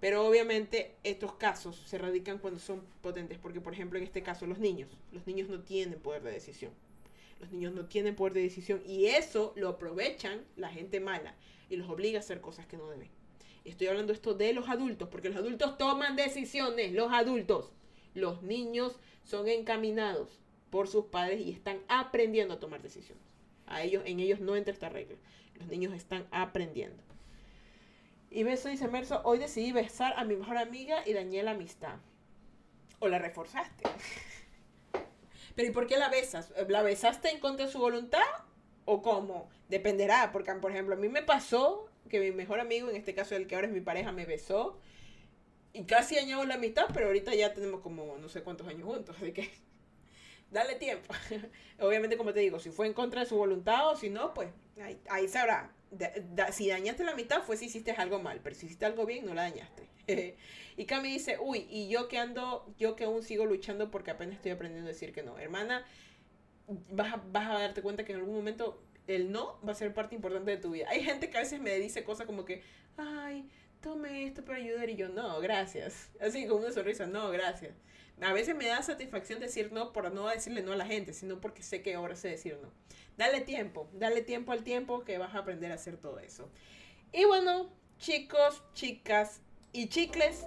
[0.00, 4.46] Pero obviamente estos casos se radican cuando son potentes, porque por ejemplo en este caso
[4.46, 6.72] los niños, los niños no tienen poder de decisión.
[7.40, 11.34] Los niños no tienen poder de decisión y eso lo aprovechan la gente mala
[11.68, 13.08] y los obliga a hacer cosas que no deben.
[13.64, 17.72] Estoy hablando esto de los adultos, porque los adultos toman decisiones, los adultos.
[18.14, 20.40] Los niños son encaminados
[20.70, 23.25] por sus padres y están aprendiendo a tomar decisiones.
[23.66, 25.16] A ellos, en ellos no entra esta regla.
[25.54, 27.02] Los niños están aprendiendo.
[28.30, 31.96] Y beso dice Merso, hoy decidí besar a mi mejor amiga y dañé la amistad.
[32.98, 33.84] O la reforzaste.
[35.54, 36.52] Pero ¿y por qué la besas?
[36.68, 38.20] ¿La besaste en contra de su voluntad?
[38.84, 39.48] ¿O cómo?
[39.68, 43.34] Dependerá, porque por ejemplo a mí me pasó que mi mejor amigo, en este caso
[43.34, 44.78] el que ahora es mi pareja, me besó.
[45.72, 49.16] Y casi dañamos la amistad, pero ahorita ya tenemos como no sé cuántos años juntos,
[49.20, 49.50] así que
[50.50, 51.14] dale tiempo.
[51.80, 54.50] Obviamente, como te digo, si fue en contra de su voluntad o si no, pues
[54.82, 55.72] ahí, ahí sabrá.
[56.52, 59.34] si dañaste la mitad fue si hiciste algo mal, pero si hiciste algo bien, no
[59.34, 59.88] la dañaste.
[60.76, 64.36] y Cami dice, uy, y yo que ando, yo que aún sigo luchando porque apenas
[64.36, 65.38] estoy aprendiendo a decir que no.
[65.38, 65.84] Hermana,
[66.90, 69.94] vas a, vas a darte cuenta que en algún momento el no va a ser
[69.94, 70.86] parte importante de tu vida.
[70.88, 72.62] Hay gente que a veces me dice cosas como que,
[72.96, 73.48] ay,
[73.80, 76.10] tome esto para ayudar y yo, no, gracias.
[76.20, 77.72] Así con una sonrisa, no, gracias.
[78.22, 81.40] A veces me da satisfacción decir no por no decirle no a la gente, sino
[81.40, 82.70] porque sé que ahora sé decir no.
[83.18, 86.48] Dale tiempo, dale tiempo al tiempo que vas a aprender a hacer todo eso.
[87.12, 89.40] Y bueno, chicos, chicas
[89.72, 90.46] y chicles,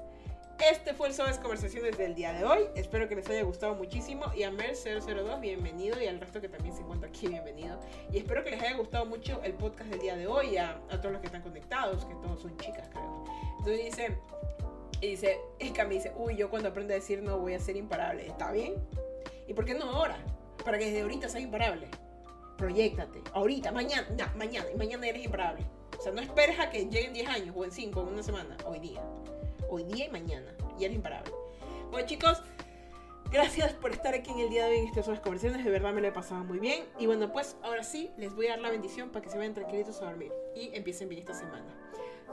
[0.59, 2.65] este fue el Sobes Conversaciones del día de hoy.
[2.75, 4.25] Espero que les haya gustado muchísimo.
[4.35, 6.01] Y a Mer002, bienvenido.
[6.01, 7.79] Y al resto que también se encuentra aquí, bienvenido.
[8.11, 10.57] Y espero que les haya gustado mucho el podcast del día de hoy.
[10.57, 13.23] A, a todos los que están conectados, que todos son chicas, creo.
[13.59, 14.17] Entonces dice,
[15.01, 17.75] y dice, Eka me dice, uy, yo cuando aprendo a decir no voy a ser
[17.77, 18.27] imparable.
[18.27, 18.75] ¿Está bien?
[19.47, 20.17] ¿Y por qué no ahora?
[20.63, 21.87] Para que desde ahorita seas imparable.
[22.57, 23.21] Proyectate.
[23.33, 24.69] Ahorita, mañana, no, mañana.
[24.73, 25.65] Y mañana eres imparable.
[25.97, 28.23] O sea, no esperes a que lleguen 10 años o en 5 o en una
[28.23, 28.57] semana.
[28.65, 29.01] Hoy día.
[29.69, 30.53] Hoy día y mañana.
[30.77, 31.31] Y eres imparable.
[31.91, 32.41] Bueno, chicos.
[33.31, 35.63] Gracias por estar aquí en el día de hoy en estas horas conversaciones.
[35.63, 36.85] De verdad me lo he pasado muy bien.
[36.97, 39.53] Y bueno, pues ahora sí, les voy a dar la bendición para que se vayan
[39.53, 40.31] tranquilitos a dormir.
[40.55, 41.67] Y empiecen bien esta semana.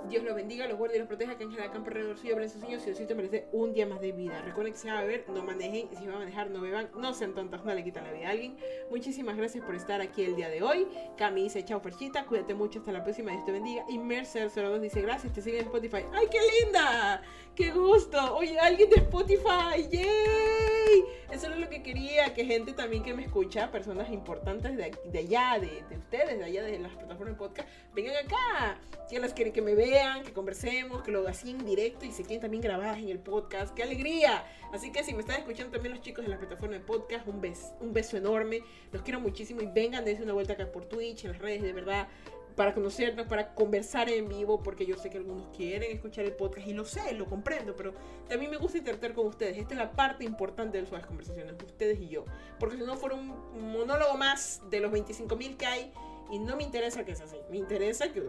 [0.09, 2.63] Dios los bendiga, los guarde y los proteja, que Ángel campo alrededor suyo, abren sus
[2.63, 4.41] niños y Diosito merece un día más de vida.
[4.43, 7.13] Recuerden que si van a beber, no manejen, si van a manejar, no beban, no
[7.15, 8.57] sean tontos, no le quitan la vida a alguien.
[8.91, 10.87] Muchísimas gracias por estar aquí el día de hoy.
[11.17, 13.85] Cami dice, chao Ferchita, cuídate mucho, hasta la próxima, Dios te bendiga.
[13.89, 16.05] Y Mercer02 dice, gracias, te sigue en Spotify.
[16.13, 17.23] ¡Ay, qué linda!
[17.55, 18.37] ¡Qué gusto!
[18.37, 21.05] Oye, alguien de Spotify, ¡yay!
[21.33, 25.19] Eso es lo que quería, que gente también que me escucha, personas importantes de, de
[25.19, 28.79] allá, de, de ustedes, de allá de las plataformas de podcast, vengan acá,
[29.09, 29.86] que las quieren que me vean,
[30.25, 33.75] que conversemos, que lo hacen en directo y se queden también grabadas en el podcast.
[33.75, 34.45] ¡Qué alegría!
[34.73, 37.41] Así que si me están escuchando también los chicos de la plataforma de podcast, un
[37.41, 38.63] beso, un beso enorme.
[38.91, 41.73] Los quiero muchísimo y vengan, dense una vuelta acá por Twitch, en las redes, de
[41.73, 42.09] verdad
[42.57, 46.67] para conocernos, para conversar en vivo, porque yo sé que algunos quieren escuchar el podcast
[46.67, 47.93] y lo sé, lo comprendo, pero
[48.29, 49.59] también me gusta interactuar con ustedes.
[49.59, 52.25] Esta es la parte importante de las conversaciones, ustedes y yo.
[52.59, 55.93] Porque si no fuera un monólogo más de los 25.000 que hay,
[56.31, 57.37] y no me interesa que sea así.
[57.51, 58.23] Me interesa que,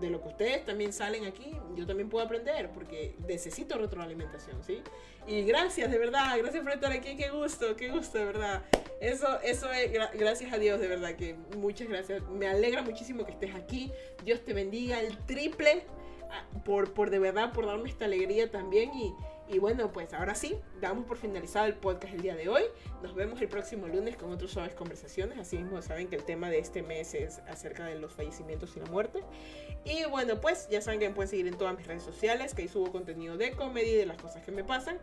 [0.00, 4.82] de lo que ustedes también salen aquí, yo también puedo aprender, porque necesito retroalimentación, ¿sí?
[5.26, 8.62] Y gracias, de verdad, gracias por estar aquí, qué gusto, qué gusto, de verdad.
[9.00, 12.22] Eso, eso es, gracias a Dios, de verdad, que muchas gracias.
[12.28, 13.92] Me alegra muchísimo que estés aquí.
[14.24, 15.84] Dios te bendiga el triple
[16.30, 19.14] ah, por, por de verdad, por darme esta alegría también y
[19.48, 22.62] y bueno, pues ahora sí, damos por finalizado el podcast el día de hoy.
[23.02, 25.38] Nos vemos el próximo lunes con otras suaves conversaciones.
[25.38, 28.80] Así mismo saben que el tema de este mes es acerca de los fallecimientos y
[28.80, 29.22] la muerte.
[29.84, 32.62] Y bueno, pues ya saben que me pueden seguir en todas mis redes sociales, que
[32.62, 34.98] ahí subo contenido de comedia y de las cosas que me pasan.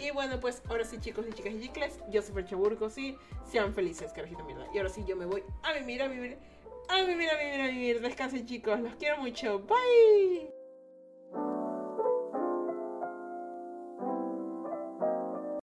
[0.00, 3.16] Y bueno, pues ahora sí, chicos y chicas y chicles, yo soy Chaburco, sí,
[3.50, 4.66] sean felices, carajito mierda.
[4.72, 6.38] Y ahora sí, yo me voy a vivir, a vivir,
[6.88, 8.00] a vivir, a vivir, a vivir.
[8.00, 9.58] Descansen, chicos, los quiero mucho.
[9.60, 10.57] Bye.